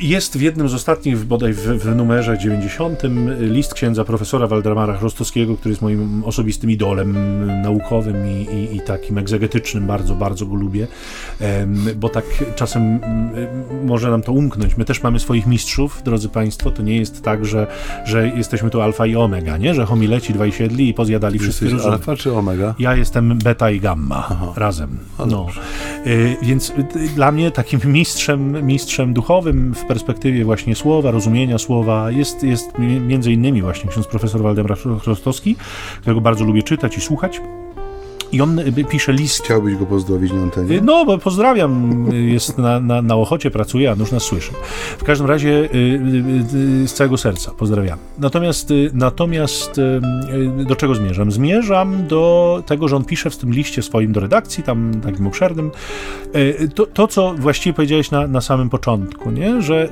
[0.00, 3.02] Jest w jednym z ostatnich, bodaj w, w numerze 90,
[3.38, 7.16] list księdza profesora Waldemara Chrostowskiego, który jest moim osobistym idolem
[7.62, 9.86] naukowym i, i, i takim egzegetycznym.
[9.86, 10.86] Bardzo, bardzo go lubię,
[11.96, 12.24] bo tak
[12.56, 13.00] czasem
[13.84, 14.76] może nam to umknąć.
[14.76, 16.70] My też mamy swoich mistrzów, drodzy Państwo.
[16.70, 17.66] To nie jest tak, że,
[18.04, 19.74] że jesteśmy tu alfa i omega, nie?
[19.74, 22.74] Że homileci dwaj siedli i pozjadali wszystkie Jesteś alfa czy omega?
[22.78, 24.52] Ja jestem beta i gamma Aha.
[24.56, 24.98] razem.
[25.26, 25.46] No.
[26.06, 32.10] Y, więc y, dla mnie takim mistrzem, mistrzem duchowym w perspektywie właśnie słowa, rozumienia słowa
[32.10, 35.56] jest, jest między innymi właśnie ksiądz profesor Waldemar Chrostowski,
[36.00, 37.40] którego bardzo lubię czytać i słuchać.
[38.32, 39.44] I on y, pisze list.
[39.44, 40.80] Chciałbyś go pozdrowić na antenie?
[40.82, 42.06] No, bo pozdrawiam.
[42.12, 44.52] Jest na, na, na Ochocie, pracuje, a nóż nas słyszy.
[44.98, 45.68] W każdym razie y,
[46.84, 47.98] y, z całego serca pozdrawiam.
[48.18, 49.80] Natomiast, natomiast
[50.66, 51.32] do czego zmierzam?
[51.32, 55.70] Zmierzam do tego, że on pisze w tym liście swoim do redakcji, tam takim obszernym,
[56.74, 59.62] to, to co właściwie powiedziałeś na, na samym początku, nie?
[59.62, 59.88] że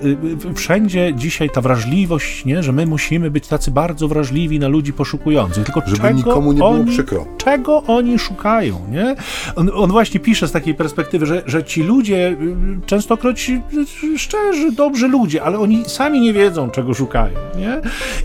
[0.54, 2.62] wszędzie dzisiaj ta wrażliwość, nie?
[2.62, 5.64] że my musimy być tacy bardzo wrażliwi na ludzi poszukujących.
[5.64, 7.26] Tylko Żeby czego nikomu nie było oni, przykro.
[7.38, 9.16] Czego oni szukają, nie?
[9.56, 14.72] On, on właśnie pisze z takiej perspektywy, że, że ci ludzie, y, częstokroć y, szczerzy,
[14.72, 17.80] dobrzy ludzie, ale oni sami nie wiedzą, czego szukają, nie?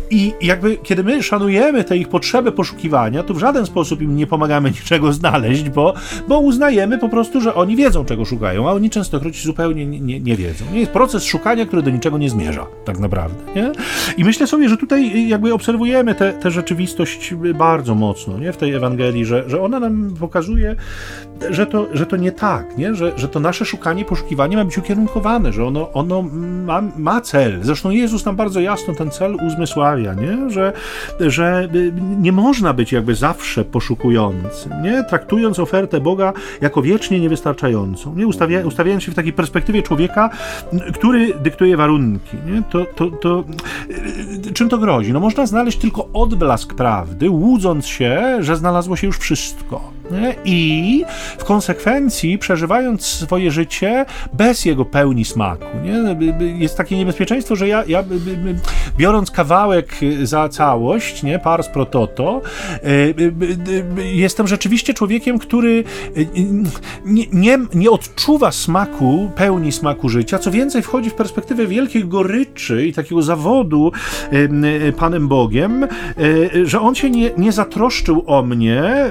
[0.09, 4.27] I jakby, kiedy my szanujemy tę ich potrzebę poszukiwania, to w żaden sposób im nie
[4.27, 5.93] pomagamy niczego znaleźć, bo,
[6.27, 10.19] bo uznajemy po prostu, że oni wiedzą, czego szukają, a oni częstokroć zupełnie nie, nie,
[10.19, 10.65] nie wiedzą.
[10.73, 13.71] Nie jest proces szukania, który do niczego nie zmierza, tak naprawdę, nie?
[14.17, 18.53] I myślę sobie, że tutaj jakby obserwujemy tę rzeczywistość bardzo mocno, nie?
[18.53, 19.88] W tej Ewangelii, że, że ona nam
[20.19, 20.75] pokazuje,
[21.49, 22.95] że to, że to nie tak, nie?
[22.95, 26.21] Że, że to nasze szukanie, poszukiwanie ma być ukierunkowane, że ono, ono
[26.65, 27.59] ma, ma cel.
[27.61, 30.49] Zresztą Jezus nam bardzo jasno ten cel uzmysławia, nie?
[30.49, 30.73] Że,
[31.19, 31.69] że
[32.19, 35.03] nie można być jakby zawsze poszukującym, nie?
[35.03, 38.27] Traktując ofertę Boga jako wiecznie niewystarczającą, nie?
[38.27, 40.29] Ustawia, ustawiając się w takiej perspektywie człowieka,
[40.93, 42.63] który dyktuje warunki, nie?
[42.69, 43.43] To, to, to
[44.53, 45.13] czym to grozi?
[45.13, 49.78] No można znaleźć tylko odblask prawdy, łudząc się, że znalazło się już wszystko.
[49.79, 49.98] Nie?
[50.45, 51.03] I
[51.37, 55.65] w konsekwencji przeżywając swoje życie bez jego pełni smaku.
[55.83, 56.17] Nie?
[56.57, 58.03] Jest takie niebezpieczeństwo, że ja, ja
[58.97, 62.41] biorąc kawałek za całość, nie, pars pro toto,
[62.73, 65.83] e, jestem rzeczywiście człowiekiem, który
[67.05, 72.87] nie, nie, nie odczuwa smaku, pełni smaku życia, co więcej wchodzi w perspektywę wielkiej goryczy
[72.87, 73.91] i takiego zawodu
[74.97, 75.87] Panem Bogiem, e,
[76.65, 79.09] że On się nie, nie zatroszczył o mnie, e,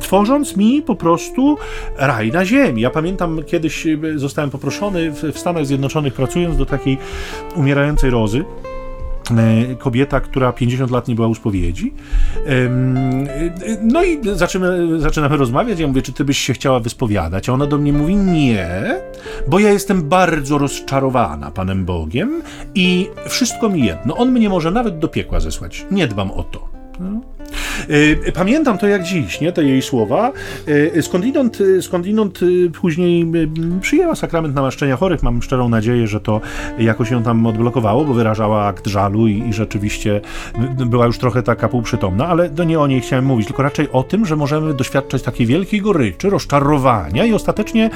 [0.00, 1.56] tworząc mi po prostu
[1.96, 2.82] raj na ziemi.
[2.82, 6.98] Ja pamiętam, kiedyś zostałem poproszony w Stanach Zjednoczonych, pracując do takiej
[7.56, 8.44] umierającej rozy,
[9.30, 11.92] e, kobieta, która 50 lat nie była u spowiedzi.
[13.82, 15.80] No i zaczynamy, zaczynamy rozmawiać.
[15.80, 17.48] Ja mówię, czy ty byś się chciała wyspowiadać?
[17.48, 19.00] A ona do mnie mówi, nie,
[19.48, 22.42] bo ja jestem bardzo rozczarowana Panem Bogiem
[22.74, 24.16] i wszystko mi jedno.
[24.16, 25.86] On mnie może nawet do piekła zesłać.
[25.90, 26.68] Nie dbam o to.
[27.00, 27.35] No.
[27.90, 29.52] Y, pamiętam to jak dziś, nie?
[29.52, 30.32] Te jej słowa.
[30.68, 32.40] Y, skądinąd, y, skądinąd
[32.80, 33.26] później
[33.80, 35.22] przyjęła sakrament namaszczenia chorych.
[35.22, 36.40] Mam szczerą nadzieję, że to
[36.78, 40.20] jakoś ją tam odblokowało, bo wyrażała akt żalu i, i rzeczywiście
[40.86, 44.02] była już trochę taka półprzytomna, ale to nie o niej chciałem mówić, tylko raczej o
[44.02, 47.90] tym, że możemy doświadczać takiej wielkiej goryczy, rozczarowania i ostatecznie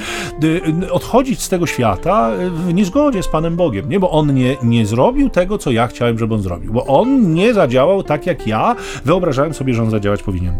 [0.91, 3.99] odchodzić z tego świata w niezgodzie z Panem Bogiem, nie?
[3.99, 7.53] Bo On nie, nie zrobił tego, co ja chciałem, żeby On zrobił, bo On nie
[7.53, 10.53] zadziałał tak, jak ja wyobrażałem sobie, że on zadziałać powinien.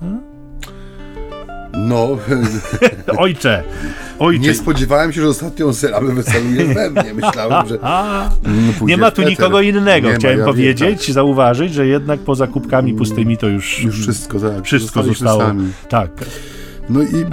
[0.00, 0.20] Hmm?
[1.78, 2.18] No.
[3.18, 3.62] Ojcze,
[4.18, 4.42] ojcze.
[4.42, 7.14] Nie spodziewałem się, że ostatnią sylabę wyceluje we mnie.
[7.14, 7.78] Myślałem, że.
[8.80, 10.08] No, nie ma tu nikogo innego.
[10.08, 11.14] Nie Chciałem ma, ja powiedzieć, tak.
[11.14, 13.80] zauważyć, że jednak poza kubkami pustymi to już.
[13.80, 14.64] Już wszystko, tak.
[14.64, 15.40] Wszystko zostało.
[15.40, 15.72] Sami.
[15.88, 16.10] Tak.
[16.90, 17.24] No i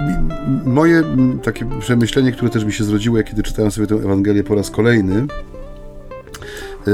[0.64, 1.02] moje
[1.42, 5.26] takie przemyślenie, które też mi się zrodziło, kiedy czytałem sobie tę Ewangelię po raz kolejny,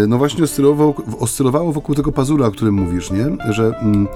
[0.09, 3.53] no właśnie oscylowało, oscylowało wokół tego pazura, o którym mówisz, nie?
[3.53, 4.09] Że mm,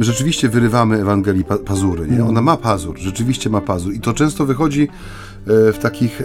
[0.00, 2.24] rzeczywiście wyrywamy Ewangelii pa, pazury, nie?
[2.24, 6.20] Ona ma pazur, rzeczywiście ma pazur i to często wychodzi e, w takich...
[6.20, 6.24] E,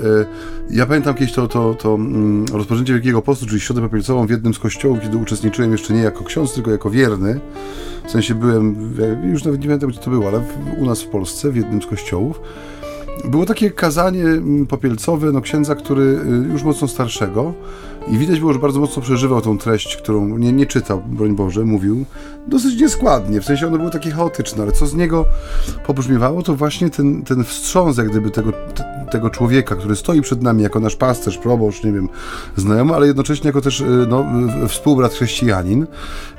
[0.70, 4.54] ja pamiętam kiedyś to, to, to mm, rozpoczęcie Wielkiego Postu, czyli Środę Popielcową w jednym
[4.54, 7.40] z kościołów, kiedy uczestniczyłem jeszcze nie jako ksiądz, tylko jako wierny.
[8.06, 10.44] W sensie byłem, już nawet nie pamiętam, gdzie to było, ale
[10.78, 12.42] u nas w Polsce, w jednym z kościołów.
[13.26, 17.54] Było takie kazanie mm, popielcowe no, księdza, który y, już mocno starszego
[18.08, 21.66] i widać było, że bardzo mocno przeżywał tą treść, którą nie, nie czytał, broń Boże,
[21.66, 22.06] mówił
[22.48, 25.26] dosyć nieskładnie, w sensie ono było takie chaotyczne, ale co z niego
[25.88, 28.54] pobrzmiewało, to właśnie ten, ten wstrząs jak gdyby tego,
[29.10, 32.10] tego człowieka, który stoi przed nami jako nasz pasterz, proboszcz, nie wiem,
[32.56, 34.26] znajomy, ale jednocześnie jako też y, no,
[34.68, 35.88] współbrat chrześcijanin.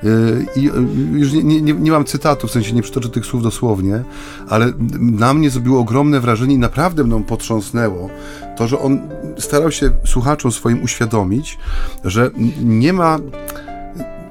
[0.05, 0.71] Y, i
[1.13, 4.05] już nie, nie, nie mam cytatu, w sensie nie przytoczę tych słów dosłownie,
[4.49, 8.11] ale na mnie zrobiło ogromne wrażenie i naprawdę mną potrząsnęło
[8.57, 9.01] to, że on
[9.39, 11.59] starał się słuchaczom swoim uświadomić,
[12.05, 12.31] że
[12.63, 13.19] nie ma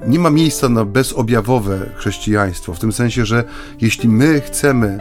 [0.08, 3.44] nie ma miejsca na bezobjawowe chrześcijaństwo, w tym sensie, że
[3.82, 5.00] jeśli my chcemy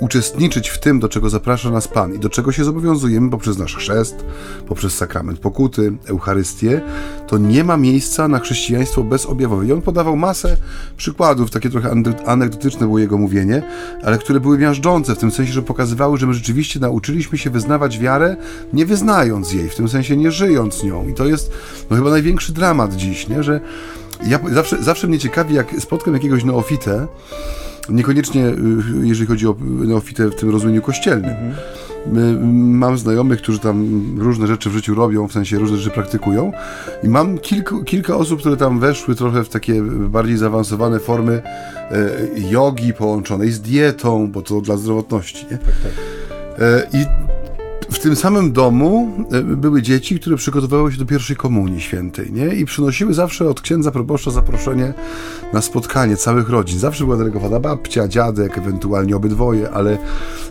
[0.00, 3.76] uczestniczyć w tym, do czego zaprasza nas Pan i do czego się zobowiązujemy poprzez nasz
[3.76, 4.24] chrzest,
[4.68, 6.80] poprzez sakrament pokuty, Eucharystię,
[7.28, 9.66] to nie ma miejsca na chrześcijaństwo bezobjawowe.
[9.66, 10.56] I on podawał masę
[10.96, 11.90] przykładów, takie trochę
[12.26, 13.62] anegdotyczne było jego mówienie,
[14.02, 17.98] ale które były miażdżące, w tym sensie, że pokazywały, że my rzeczywiście nauczyliśmy się wyznawać
[17.98, 18.36] wiarę,
[18.72, 21.08] nie wyznając jej, w tym sensie nie żyjąc nią.
[21.08, 21.52] I to jest
[21.90, 23.42] no, chyba największy dramat dziś, nie?
[23.42, 23.60] że
[24.26, 27.06] ja zawsze, zawsze mnie ciekawi, jak spotkam jakiegoś neofitę,
[27.88, 28.54] Niekoniecznie, y,
[29.02, 31.30] jeżeli chodzi o neofitę w tym rozumieniu kościelnym.
[31.30, 31.54] Mhm.
[32.78, 36.52] Mam znajomych, którzy tam różne rzeczy w życiu robią, w sensie różne rzeczy praktykują
[37.02, 41.42] i mam kilku, kilka osób, które tam weszły trochę w takie bardziej zaawansowane formy
[41.90, 42.10] e,
[42.50, 45.58] jogi połączonej z dietą, bo to dla zdrowotności, nie?
[45.58, 45.92] Tak, tak.
[46.58, 47.06] E, I
[47.90, 52.46] w tym samym domu e, były dzieci, które przygotowywały się do pierwszej komunii świętej, nie?
[52.46, 54.94] I przynosiły zawsze od księdza proboszcza zaproszenie
[55.52, 56.78] na spotkanie całych rodzin.
[56.78, 59.98] Zawsze była delegowana babcia, dziadek, ewentualnie obydwoje, ale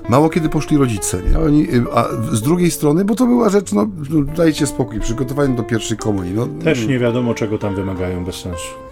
[0.10, 1.40] mało kiedy poszli rodzice, nie?
[1.40, 5.56] Oni, y, a z drugiej strony, bo to była rzecz, no, no dajcie spokój, przygotowanie
[5.56, 6.34] do pierwszej komunii.
[6.34, 8.89] No, Też nie wiadomo, czego tam wymagają bez sensu.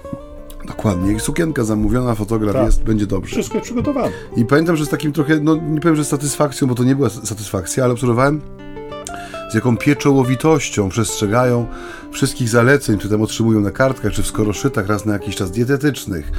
[0.67, 1.13] Dokładnie.
[1.13, 2.65] I sukienka zamówiona, fotograf Tak.
[2.65, 3.31] jest, będzie dobrze.
[3.31, 4.11] Wszystko jest przygotowane.
[4.35, 7.09] I pamiętam, że z takim trochę, no nie powiem, że satysfakcją, bo to nie była
[7.09, 8.41] satysfakcja, ale obserwowałem
[9.51, 11.67] z jaką pieczołowitością przestrzegają
[12.11, 16.31] wszystkich zaleceń, które tam otrzymują na kartkach, czy w skoroszytach raz na jakiś czas dietetycznych.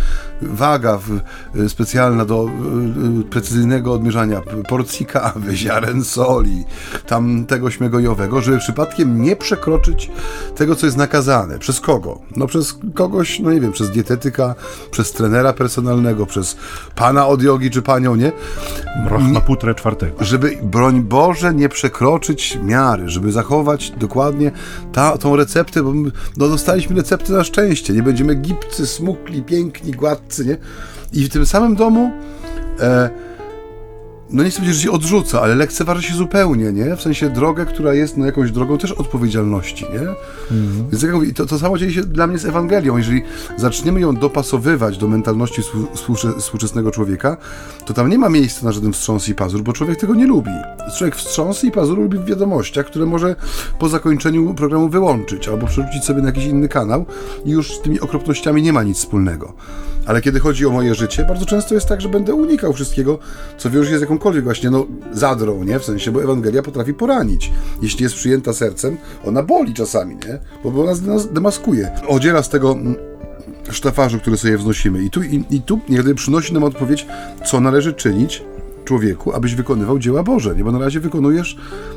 [0.43, 1.21] Waga w,
[1.57, 6.65] y, specjalna do y, y, precyzyjnego odmierzania porcji kawy, ziaren soli,
[7.07, 10.11] tam tego śmegojowego, żeby przypadkiem nie przekroczyć
[10.57, 11.59] tego, co jest nakazane.
[11.59, 12.19] Przez kogo?
[12.37, 14.55] No przez kogoś, no nie wiem, przez dietetyka,
[14.91, 16.57] przez trenera personalnego, przez
[16.95, 18.33] pana od jogi, czy panią, nie?
[19.05, 20.25] Brahma Putrę czwartego.
[20.25, 22.59] żeby, broń Boże, nie przekroczyć
[22.99, 24.51] miary, żeby zachować dokładnie
[24.93, 27.93] ta, tą receptę, bo my, no, dostaliśmy receptę na szczęście.
[27.93, 30.57] Nie będziemy gipcy, smukli, piękni, gładcy, nie?
[31.13, 32.11] I w tym samym domu,
[32.81, 33.11] e,
[34.31, 36.97] no nie chcę powiedzieć, że się odrzuca, ale lekceważy się zupełnie, nie?
[36.97, 40.07] W sensie drogę, która jest no, jakąś drogą też odpowiedzialności, nie?
[40.91, 42.97] Więc jak mówię, to, to samo dzieje się dla mnie z Ewangelią.
[42.97, 43.23] Jeżeli
[43.57, 47.37] zaczniemy ją dopasowywać do mentalności współ- współcze- współczesnego człowieka,
[47.87, 50.51] to tam nie ma miejsca na żaden wstrząs i pazur, bo człowiek tego nie lubi.
[50.99, 53.37] Człowiek wstrząsy i pazur lubi w wiadomościach, które może
[53.79, 57.07] po zakończeniu programu wyłączyć albo przerzucić sobie na jakiś inny kanał
[57.45, 59.53] i już z tymi okropnościami nie ma nic wspólnego.
[60.07, 63.19] Ale kiedy chodzi o moje życie, bardzo często jest tak, że będę unikał wszystkiego,
[63.59, 65.79] co wiąże się z jakąkolwiek właśnie, no, zadrą, nie?
[65.79, 67.53] W sensie, bo Ewangelia potrafi poranić.
[67.83, 70.39] Jeśli jest przyjęta sercem, ona boli czasami, nie?
[70.65, 71.91] Bo, bo nas, demaskuje.
[72.09, 72.97] Odziera z tego mm,
[73.71, 75.03] sztafarzu, który sobie wznosimy.
[75.03, 75.81] I tu, i, i tu
[76.15, 77.07] przynosi nam odpowiedź,
[77.47, 78.43] co należy czynić
[78.89, 80.65] człowieku, abyś wykonywał dzieła Boże, nie?
[80.65, 81.57] Bo na razie wykonujesz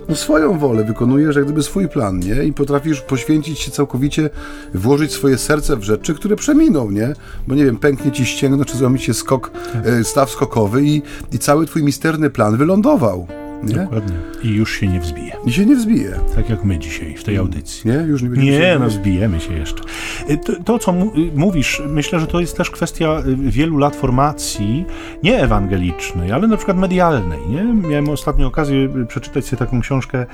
[0.09, 2.43] no, swoją wolę, wykonujesz jak gdyby swój plan, nie?
[2.43, 4.29] I potrafisz poświęcić się całkowicie,
[4.73, 7.13] włożyć swoje serce w rzeczy, które przeminą, nie?
[7.47, 9.51] Bo nie wiem, pęknie ci ścięgno, czy zrobi się skok,
[9.85, 13.27] e, staw skokowy i, i cały twój misterny plan wylądował,
[13.63, 13.75] nie?
[13.75, 14.15] Dokładnie.
[14.43, 15.31] I już się nie wzbije.
[15.45, 17.91] I się nie wzbije, Tak jak my dzisiaj w tej audycji.
[17.91, 17.97] nie?
[17.97, 19.83] Już nie będziemy Nie, no wzbijemy się jeszcze.
[20.29, 20.95] Y, To, to, co y,
[21.35, 24.85] mówisz, myślę, że to jest też kwestia y, wielu lat formacji,
[25.23, 27.39] nie ewangelicznej, ale na przykład medialnej.
[27.49, 27.63] Nie?
[27.89, 30.25] Miałem ostatnio okazję przeczytać sobie taką książkę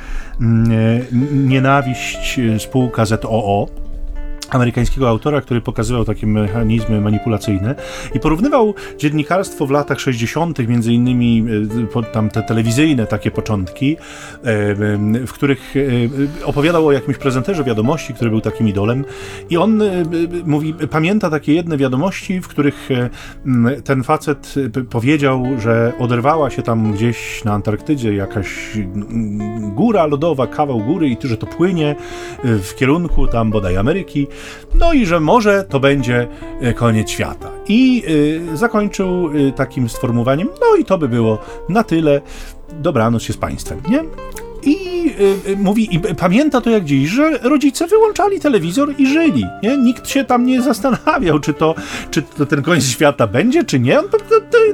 [0.42, 0.70] mm,
[1.48, 3.68] Nienawiść spółka ZOO
[4.50, 7.76] amerykańskiego autora, który pokazywał takie mechanizmy manipulacyjne
[8.16, 11.46] i porównywał dziennikarstwo w latach 60., między innymi
[11.98, 13.98] e, tam te telewizyjne takie początki, e,
[15.28, 19.06] w których e, opowiadał o jakimś prezenterze wiadomości, który był takim idolem
[19.50, 19.82] i on
[20.46, 22.90] mówi, pamięta takie jedne wiadomości, w których
[23.84, 24.56] ten facet
[24.90, 28.48] powiedział, że oderwała się tam gdzieś na Antarktydzie jakaś
[29.76, 31.96] góra lodowa, kawał góry i że to płynie
[32.44, 34.28] w kierunku tam bodaj Ameryki,
[34.74, 36.28] no i że może to będzie
[36.62, 37.50] e, koniec świata.
[37.68, 38.04] I
[38.54, 41.38] y, zakończył y, takim sformułowaniem, no i to by było
[41.70, 42.22] na tyle,
[42.74, 44.04] dobranoc się z państwem, nie?
[44.68, 44.78] I
[45.48, 49.46] y, y, mówi, i pamięta to jak dziś, że rodzice wyłączali telewizor i żyli.
[49.64, 49.78] Nie?
[49.78, 51.76] Nikt się tam nie zastanawiał, czy to,
[52.12, 53.96] czy to ten koniec świata będzie, czy nie.
[53.96, 54.18] To,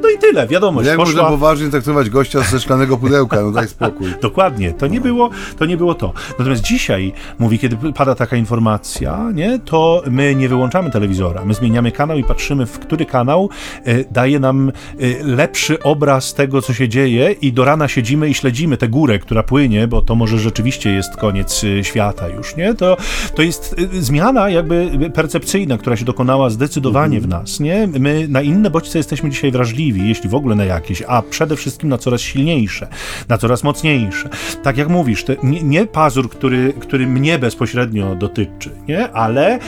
[0.04, 1.14] no i tyle, wiadomość Jak poszła.
[1.14, 3.42] można poważnie traktować gościa ze szklanego pudełka?
[3.42, 4.08] No daj spokój.
[4.22, 5.66] Dokładnie, to nie było to.
[5.66, 6.14] Nie było to.
[6.40, 11.46] Natomiast dzisiaj, mówi, kiedy pada taka informacja, nie, to my nie wyłączamy telewizora.
[11.46, 13.50] My zmieniamy kanał i patrzymy, w który kanał
[13.86, 18.34] e, daje nam e, lepszy obraz tego, co się dzieje i do rana siedzimy i
[18.34, 22.74] śledzimy tę górę, która płynie, bo to może rzeczywiście jest koniec e, świata już, nie?
[22.74, 22.98] To,
[23.36, 27.88] to jest e, zmiana jakby percepcyjna, która się dokonała zdecydowanie w nas, nie?
[27.88, 31.90] My na inne bodźce jesteśmy dzisiaj wrażliwi, jeśli w ogóle na jakieś, a przede wszystkim
[31.90, 32.88] na coraz silniejsze,
[33.30, 34.30] na coraz mocniejsze.
[34.64, 39.12] Tak jak mówisz, te, nie, nie pazur, który, który mnie bezpośrednio dotyczy, nie?
[39.12, 39.60] Ale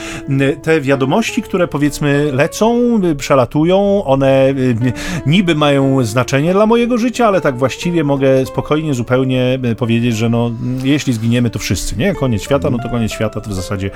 [0.62, 4.76] te wiadomości, które powiedzmy lecą, y, przelatują, one y,
[5.26, 9.76] niby mają znaczenie dla mojego życia, ale tak właściwie mogę spokojnie, zupełnie y,
[10.06, 10.50] powiedzieć, że no,
[10.84, 12.14] jeśli zginiemy, to wszyscy, nie?
[12.14, 13.90] Koniec świata, no to koniec świata, to w zasadzie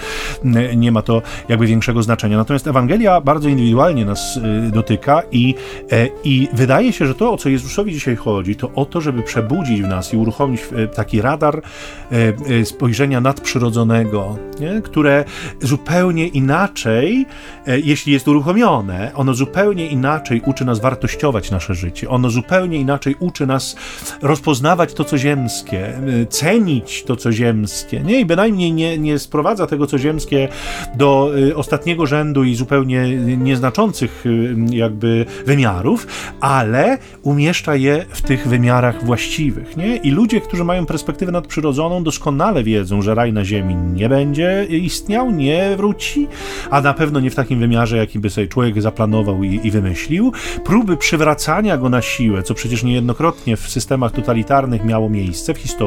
[0.44, 2.36] mm, nie ma to jakby większego znaczenia.
[2.36, 5.54] Natomiast Ewangelia bardzo indywidualnie nas y, dotyka i,
[5.92, 9.22] e, i wydaje się, że to, o co Jezusowi dzisiaj chodzi, to o to, żeby
[9.22, 11.62] przebudzić w nas i uruchomić e, taki radar
[12.11, 14.82] e, spojrzenia nadprzyrodzonego, nie?
[14.82, 15.24] które
[15.61, 17.26] zupełnie inaczej,
[17.66, 22.08] jeśli jest uruchomione, ono zupełnie inaczej uczy nas wartościować nasze życie.
[22.08, 23.76] Ono zupełnie inaczej uczy nas
[24.22, 25.89] rozpoznawać to, co ziemskie
[26.30, 28.20] cenić to, co ziemskie, nie?
[28.20, 30.49] I bynajmniej nie, nie sprowadza tego, co ziemskie
[30.95, 36.07] do y, ostatniego rzędu i zupełnie nieznaczących y, jakby wymiarów,
[36.41, 39.97] ale umieszcza je w tych wymiarach właściwych, nie?
[39.97, 45.30] I ludzie, którzy mają perspektywę nadprzyrodzoną, doskonale wiedzą, że raj na ziemi nie będzie istniał,
[45.30, 46.28] nie wróci,
[46.70, 50.32] a na pewno nie w takim wymiarze, jaki by sobie człowiek zaplanował i, i wymyślił.
[50.64, 55.79] Próby przywracania go na siłę, co przecież niejednokrotnie w systemach totalitarnych miało miejsce w historii,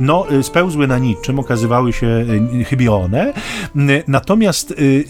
[0.00, 3.32] no y, spełzły na niczym, okazywały się y, chybione.
[4.08, 5.04] Natomiast y,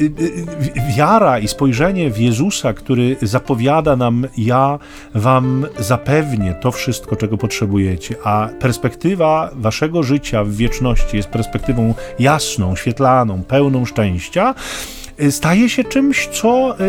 [0.97, 4.79] wiara i spojrzenie w Jezusa, który zapowiada nam, ja
[5.15, 12.77] wam zapewnię to wszystko, czego potrzebujecie, a perspektywa waszego życia w wieczności jest perspektywą jasną,
[12.77, 14.55] świetlaną, pełną szczęścia,
[15.31, 16.89] staje się czymś, co y, y,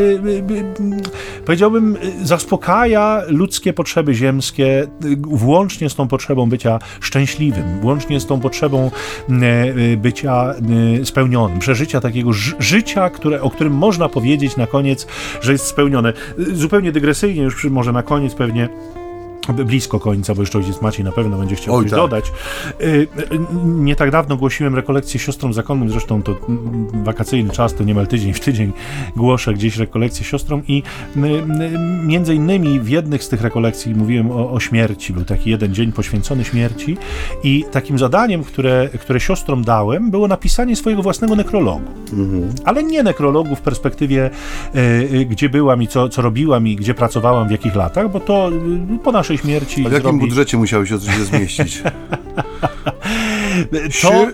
[0.52, 4.88] y, powiedziałbym, zaspokaja ludzkie potrzeby ziemskie,
[5.22, 8.92] włącznie z tą potrzebą bycia szczęśliwym, włącznie z tą potrzebą
[9.98, 10.54] bycia
[11.04, 15.08] spełnionym, przeżycia takiego życia, które, o którym można powiedzieć na koniec,
[15.42, 16.14] że jest spełnione.
[16.38, 18.70] Zupełnie dygresyjnie, już może na koniec pewnie
[19.54, 22.00] blisko końca, bo jeszcze ojciec Maciej na pewno będzie chciał Oj, coś tak.
[22.00, 22.32] dodać.
[22.82, 23.08] Y, y,
[23.66, 26.36] nie tak dawno głosiłem rekolekcję siostrom zakonnym, zresztą to
[26.94, 28.72] wakacyjny czas, to niemal tydzień w tydzień
[29.16, 30.84] głoszę gdzieś rekolekcję siostrom i
[32.04, 35.92] między innymi w jednych z tych rekolekcji mówiłem o, o śmierci, był taki jeden dzień
[35.92, 36.98] poświęcony śmierci
[37.44, 41.86] i takim zadaniem, które, które siostrom dałem, było napisanie swojego własnego nekrologu.
[42.14, 42.50] Mhm.
[42.66, 44.30] Ale nie nekrologu w perspektywie,
[44.76, 48.52] y, gdzie byłam i co, co robiłam i gdzie pracowałam, w jakich latach, bo to
[49.04, 49.86] po naszej śmierci.
[49.86, 50.20] A w jakim zrobi...
[50.20, 51.84] budżecie się to zmieścić?
[54.02, 54.26] to...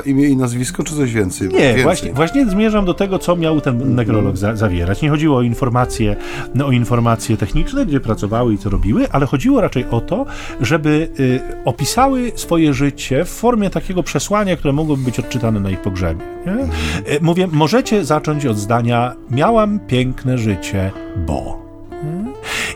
[0.00, 1.48] imię i nazwisko, czy coś więcej?
[1.48, 5.02] Nie, właśnie, właśnie zmierzam do tego, co miał ten nekrolog za, zawierać.
[5.02, 6.16] Nie chodziło o informacje,
[6.54, 10.26] no, o informacje techniczne, gdzie pracowały i co robiły, ale chodziło raczej o to,
[10.60, 15.80] żeby y, opisały swoje życie w formie takiego przesłania, które mogłoby być odczytane na ich
[15.80, 16.24] pogrzebie.
[16.46, 16.52] Nie?
[17.14, 20.90] Y, mówię, możecie zacząć od zdania miałam piękne życie,
[21.26, 21.68] bo...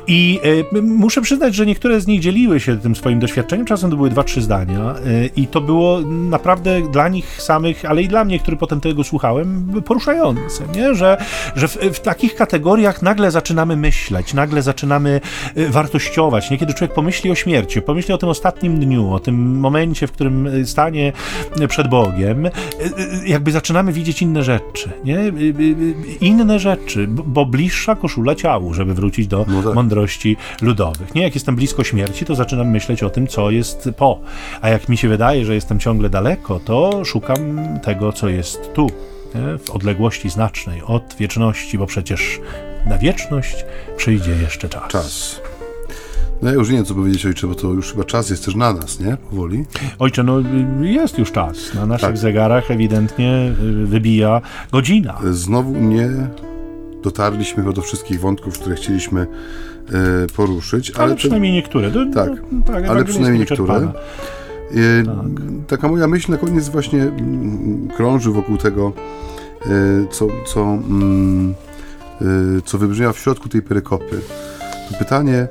[0.07, 0.41] I
[0.75, 4.11] y, muszę przyznać, że niektóre z nich dzieliły się tym swoim doświadczeniem, czasem to były
[4.11, 8.39] dwa, trzy zdania y, i to było naprawdę dla nich samych, ale i dla mnie,
[8.39, 10.95] który potem tego słuchałem, poruszające, nie?
[10.95, 11.17] Że,
[11.57, 15.21] że w, w takich kategoriach nagle zaczynamy myśleć, nagle zaczynamy
[15.57, 16.51] y, wartościować.
[16.51, 20.67] Niekiedy człowiek pomyśli o śmierci, pomyśli o tym ostatnim dniu, o tym momencie, w którym
[20.67, 21.13] stanie
[21.69, 22.51] przed Bogiem,
[23.27, 25.33] jakby zaczynamy widzieć inne rzeczy, nie?
[26.21, 31.15] Inne rzeczy, bo bliższa koszula ciału, żeby wrócić do no tak mądrości ludowych.
[31.15, 34.21] Nie, jak jestem blisko śmierci, to zaczynam myśleć o tym, co jest po.
[34.61, 38.87] A jak mi się wydaje, że jestem ciągle daleko, to szukam tego, co jest tu,
[39.35, 39.59] nie?
[39.59, 42.41] w odległości znacznej od wieczności, bo przecież
[42.87, 43.65] na wieczność
[43.97, 44.89] przyjdzie jeszcze czas.
[44.89, 45.41] Czas.
[46.43, 48.55] No ja już nie wiem, co powiedzieć, ojcze, bo to już chyba czas jest też
[48.55, 49.17] na nas, nie?
[49.17, 49.65] Powoli.
[49.99, 50.41] Ojcze, no
[50.81, 51.75] jest już czas.
[51.75, 52.19] Na naszych tak.
[52.19, 53.53] zegarach ewidentnie
[53.83, 54.41] y, wybija
[54.73, 55.19] godzina.
[55.31, 56.09] Znowu nie
[57.03, 59.27] dotarliśmy do wszystkich wątków, które chcieliśmy e,
[60.37, 60.91] poruszyć.
[60.91, 61.91] Ale, ale przynajmniej niektóre.
[61.91, 63.75] Do, tak, do, tak ale przynajmniej niektóre.
[63.75, 63.91] E,
[65.05, 65.15] tak.
[65.67, 68.93] Taka moja myśl na koniec właśnie mm, krąży wokół tego,
[69.61, 69.69] e,
[70.11, 71.55] co, co, mm,
[72.65, 74.21] co wybrzmiała w środku tej perykopy.
[74.91, 75.49] To pytanie,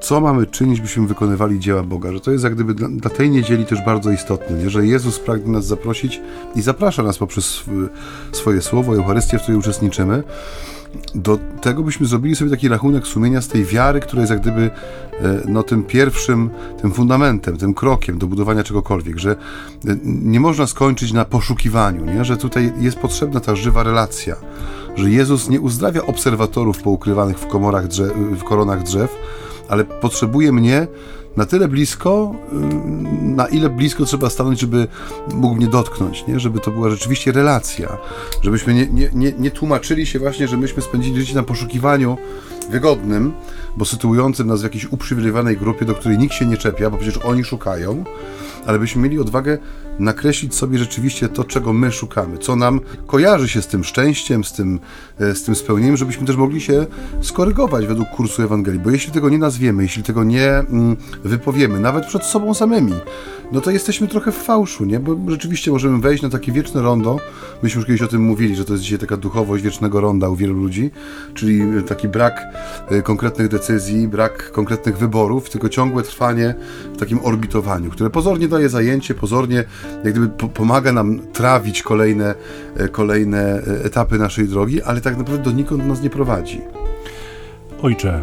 [0.00, 3.30] co mamy czynić, byśmy wykonywali dzieła Boga, że to jest jak gdyby dla, dla tej
[3.30, 4.70] niedzieli też bardzo istotne, nie?
[4.70, 6.20] że Jezus pragnie nas zaprosić
[6.54, 7.64] i zaprasza nas poprzez
[8.32, 10.22] swoje słowo, Eucharystię, w której uczestniczymy,
[11.14, 14.70] do tego byśmy zrobili sobie taki rachunek sumienia z tej wiary, która jest jak gdyby
[15.20, 16.50] e, no, tym pierwszym,
[16.82, 19.36] tym fundamentem, tym krokiem do budowania czegokolwiek, że e,
[20.04, 22.24] nie można skończyć na poszukiwaniu, nie?
[22.24, 24.36] że tutaj jest potrzebna ta żywa relacja,
[24.96, 29.16] że Jezus nie uzdrawia obserwatorów poukrywanych w, komorach drzew, w koronach drzew,
[29.68, 30.86] ale potrzebuje mnie
[31.36, 32.56] na tyle blisko, y,
[33.22, 34.86] na ile blisko trzeba stanąć, żeby
[35.34, 36.40] mógł mnie dotknąć, nie?
[36.40, 37.98] żeby to była rzeczywiście relacja,
[38.42, 42.18] żebyśmy nie, nie, nie, nie tłumaczyli się właśnie, że myśmy spędzili życie na poszukiwaniu
[42.70, 43.32] wygodnym,
[43.76, 47.18] bo sytuującym nas w jakiejś uprzywilejowanej grupie, do której nikt się nie czepia, bo przecież
[47.24, 48.04] oni szukają,
[48.66, 49.58] ale byśmy mieli odwagę
[49.98, 54.52] nakreślić sobie rzeczywiście to, czego my szukamy, co nam kojarzy się z tym szczęściem, z
[54.52, 54.80] tym,
[55.20, 56.86] e, z tym spełnieniem, żebyśmy też mogli się
[57.20, 58.80] skorygować według kursu Ewangelii.
[58.80, 62.92] Bo jeśli tego nie nazwiemy, jeśli tego nie mm, wypowiemy, nawet przed sobą samymi,
[63.52, 65.00] no to jesteśmy trochę w fałszu, nie?
[65.00, 67.16] Bo rzeczywiście możemy wejść na takie wieczne rondo.
[67.62, 70.36] Myśmy już kiedyś o tym mówili, że to jest dzisiaj taka duchowość wiecznego ronda u
[70.36, 70.90] wielu ludzi,
[71.34, 72.42] czyli taki brak
[72.88, 76.54] e, konkretnych decyzji, brak konkretnych wyborów, tylko ciągłe trwanie
[76.94, 79.64] w takim orbitowaniu, które pozornie daje zajęcie, pozornie
[80.04, 82.34] jak gdyby pomaga nam trawić kolejne,
[82.76, 86.60] e, kolejne e, etapy naszej drogi, ale tak naprawdę donikąd nas nie prowadzi.
[87.82, 88.22] Ojcze,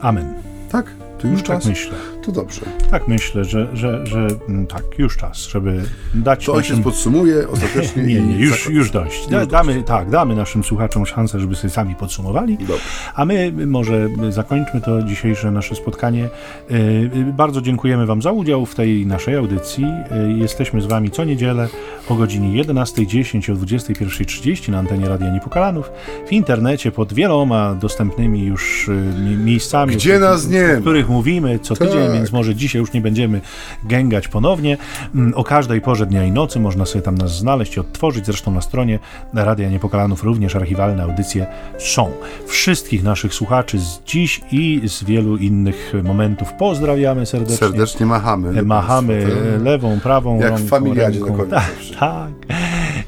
[0.00, 0.34] amen.
[0.70, 0.86] Tak?
[1.18, 1.66] To już tak czas?
[1.66, 1.94] myślę.
[2.26, 2.60] To dobrze.
[2.90, 5.82] Tak myślę, że, że, że mm, tak, już czas, żeby
[6.14, 6.84] dać To ojciec naszym...
[6.84, 9.28] podsumuje ostatecznie Nie, nie, już, już dość.
[9.28, 12.58] Da, damy, tak, damy naszym słuchaczom szansę, żeby sobie sami podsumowali.
[12.58, 12.82] Dobrze.
[13.14, 16.24] A my może zakończmy to dzisiejsze nasze spotkanie.
[16.70, 19.84] E, e, Bardzo dziękujemy Wam za udział w tej naszej audycji.
[20.10, 21.68] E, Jesteśmy z Wami co niedzielę
[22.08, 25.90] o godzinie 11.10 o 21.30 na antenie Radia Niepokalanów.
[26.28, 28.90] W internecie pod wieloma dostępnymi już
[29.24, 32.13] mi- miejscami, Gdzie nas nie o których mówimy co tydzień, Tak.
[32.14, 33.40] Więc może dzisiaj już nie będziemy
[33.84, 34.76] gęgać ponownie.
[35.14, 38.26] Mm, O każdej porze dnia i nocy można sobie tam nas znaleźć i odtworzyć.
[38.26, 38.98] Zresztą na stronie
[39.34, 41.46] Radia Niepokalanów również archiwalne audycje
[41.78, 42.10] są.
[42.46, 47.56] Wszystkich naszych słuchaczy z dziś i z wielu innych momentów pozdrawiamy serdecznie.
[47.56, 48.58] Serdecznie machamy.
[48.58, 49.62] E, Machamy tak?
[49.62, 51.32] lewą, prawą Jak w rąką, familiadzie ręką.
[51.36, 52.56] na koniec Tak, tak.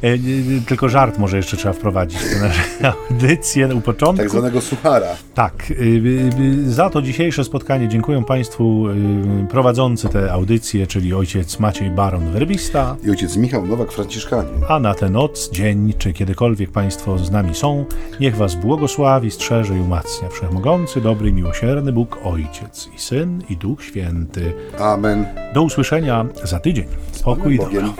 [0.03, 2.40] E, e, e, Tylko żart może jeszcze trzeba wprowadzić w
[2.80, 4.22] tę audycję u początku.
[4.22, 5.07] Tak zwanego suchara.
[5.34, 8.86] Tak, y, za to dzisiejsze spotkanie dziękuję Państwu
[9.51, 14.62] prowadzący tę audycję, czyli ojciec Maciej Baron Werbista, I ojciec Michał Nowak, Franciszkanin.
[14.68, 17.84] a na tę noc, dzień, czy kiedykolwiek Państwo z nami są,
[18.20, 23.84] niech Was błogosławi, strzeże i umacnia Wszechmogący, dobry miłosierny Bóg, Ojciec i Syn i Duch
[23.84, 24.53] Święty.
[24.78, 25.26] Amen.
[25.55, 26.86] Do usłyszenia za tydzień.
[27.12, 27.94] Spokój i dobro.